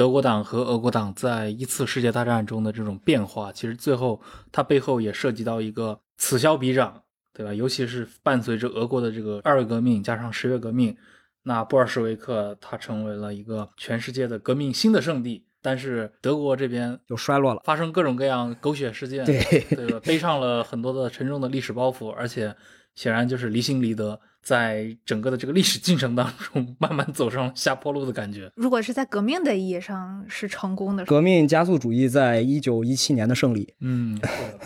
[0.00, 3.52] 德国党和俄国党在一次世界大战中的这种变化。
[3.52, 4.18] 其实最后
[4.50, 7.02] 它背后也涉及到一个此消彼长，
[7.34, 7.52] 对吧？
[7.52, 10.96] 尤其是伴随着俄国的这个二月革命加上十月革命，
[11.42, 15.44] 那布尔什维克它成为了一个全世界的革命新的圣地。
[15.60, 17.60] 但是德国这边就衰落了。
[17.66, 20.00] 发生各种各样狗血事件，对对吧？
[20.00, 22.56] 背上了很多的沉重的历史包袱，而且
[22.94, 28.50] 显然就是离心离德，在整个的这个历史进程当中，慢慢走上下坡路的感觉。
[28.56, 34.18] 如果是在革命的意义上是成功的，革命加速主义在一九一七年的胜利，嗯，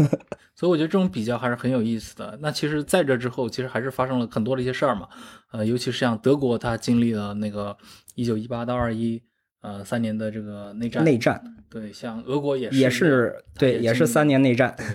[0.55, 2.39] 所以我觉得这种比较还是很有意思的。
[2.41, 5.09] 那其实在这之后，其实还是发生了很多的一些事儿嘛，
[5.53, 7.77] 呃，尤其是像德国，它经历了那个
[8.15, 9.23] 一九一八到二一，
[9.61, 11.05] 呃，三年的这个内战。
[11.05, 14.41] 内战对，像俄国也是也是对，也是三年。
[14.41, 14.73] 年内战。
[14.77, 14.87] 对，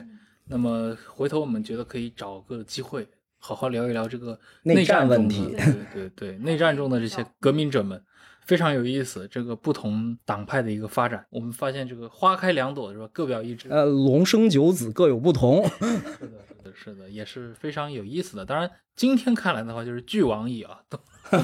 [0.47, 3.05] 那么回头我们觉得可以找个机会，
[3.39, 7.99] 好好聊一聊这个内战问题对对对，内战中的这些革命者们
[8.45, 9.27] 非常有意思。
[9.29, 13.07] 这个不同党派的一个发展，我们发现这个花开两朵是吧？
[13.13, 13.69] 各表一枝。
[13.69, 15.63] 呃，龙生九子，各有不同。
[15.67, 15.79] 是
[16.27, 18.45] 的，是的，是的，也是非常有意思的。
[18.45, 20.81] 当然，今天看来的话，就是俱往矣啊。
[20.89, 20.99] 都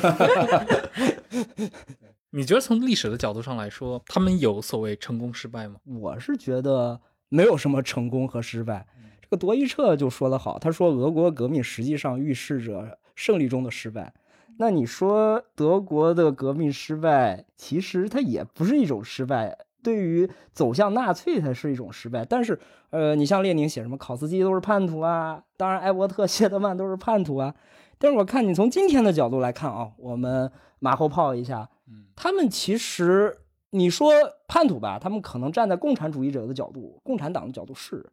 [2.31, 5.75] 你觉得从历史的角度上来说，他们有所谓成功失败吗？
[5.85, 6.99] 我是觉得
[7.29, 8.85] 没有什么成功和失败。
[9.25, 14.13] 这个德伊彻就说得好，他说俄国革命实际上预示着胜利中的失败。
[14.57, 22.23] 那你说德国的革命失败，其实它也不是一种失败，对于走向纳粹才是一种失败。
[22.23, 22.57] 但是，
[22.91, 27.53] 呃，你像列宁写什么考斯基都是叛徒啊，当然埃伯特、谢德曼都是叛徒啊。
[27.97, 33.35] 但是我看你从今天的角度来看啊，我们马后炮一下，嗯他们其实
[33.71, 34.13] 你说
[34.47, 38.05] 叛徒吧，他们可能站在共产主义者的角度、共产党的角度是，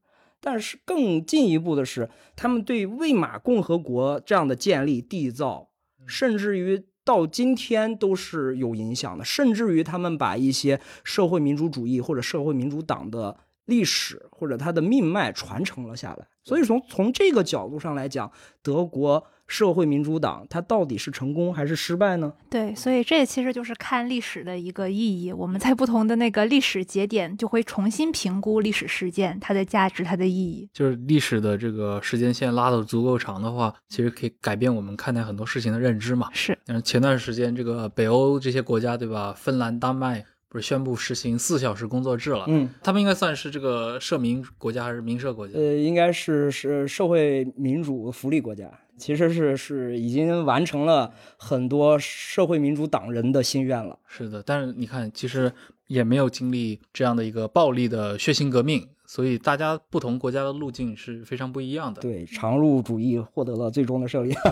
[0.44, 5.68] 但是更进一步的是，他们对魏玛共和国这样的建立、缔造，
[6.04, 13.36] 甚至于到今天都是有影响的，甚至于他们把一些社会民主主义或者社会民主党的
[13.66, 16.26] 历史或者它的命脉传承了下来。
[16.42, 18.30] 所以从从这个角度上来讲，
[18.62, 22.32] 德国社会民主党它到底是成功还是失败呢？
[22.48, 25.30] 对，所以这其实就是看历史的一个意义。
[25.30, 30.66] 我们在不同的那个历史节点，就会重新评估历史事件它的价值、它的意义。
[30.72, 36.30] 就是历史的这个时间线拉得足够长的话，其实可以改变我们看待很多事情的认知嘛。
[36.32, 39.34] 是，嗯，前段时间这个北欧这些国家，对吧？
[39.36, 42.44] 芬兰、丹麦不是宣布实行四小时工作制了？
[42.48, 45.58] 嗯，他们应该算是这个社民国家还是民社国家？
[45.58, 53.98] 呃，应该是是社会民主福利国家，其实是是已经完成了很多社会民主党人的心愿了。
[54.06, 55.52] 是的，但是你看，其实
[55.86, 62.00] 也没有经历这样的一个暴力的血腥革命，所以大家不同国家的路径是非常不一样的。
[62.00, 64.34] 对，常入主义获得了最终的胜利。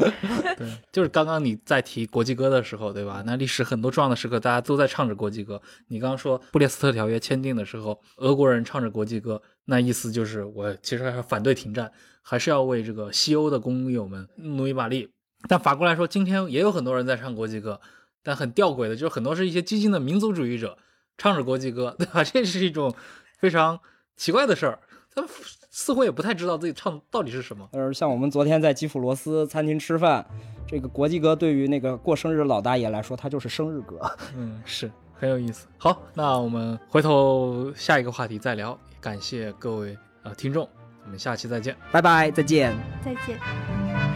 [0.56, 3.22] 对，就是刚刚你在提国际歌的时候，对吧？
[3.24, 5.60] 那历史很多重要的时刻，大家都在唱着国际歌。
[5.88, 11.90] 你刚刚说布列斯特条约签订的时候，俄国人唱着国际歌，那意思就是我其实还是反对停战，
[12.22, 15.10] 还是要为这个西欧的工友们努一把力。
[15.48, 17.80] 但反过来说，今天也有很多人在唱国际歌，
[18.22, 20.76] 但很吊诡的就是很多是一些激进的民族主义者
[21.16, 22.22] 唱着国际歌，对吧？
[22.24, 22.94] 这是一种
[23.38, 23.80] 非常
[24.16, 24.78] 奇怪的事儿，
[25.14, 25.30] 他们
[25.70, 27.68] 似乎也不太知道自己唱的到底是什么。
[27.72, 30.26] 而像我们昨天在基辅罗斯餐厅吃饭，
[30.66, 33.98] 这个国际歌对于那个过生日的老大爷来说，它就是生日歌。
[34.36, 35.66] 嗯， 是很有意思。
[35.78, 38.78] 好，那我们回头下一个话题再聊。
[39.00, 40.68] 感谢各位呃听众，
[41.04, 41.76] 我们下期再见。
[41.90, 42.76] 拜拜，再见。
[43.04, 44.09] 再见。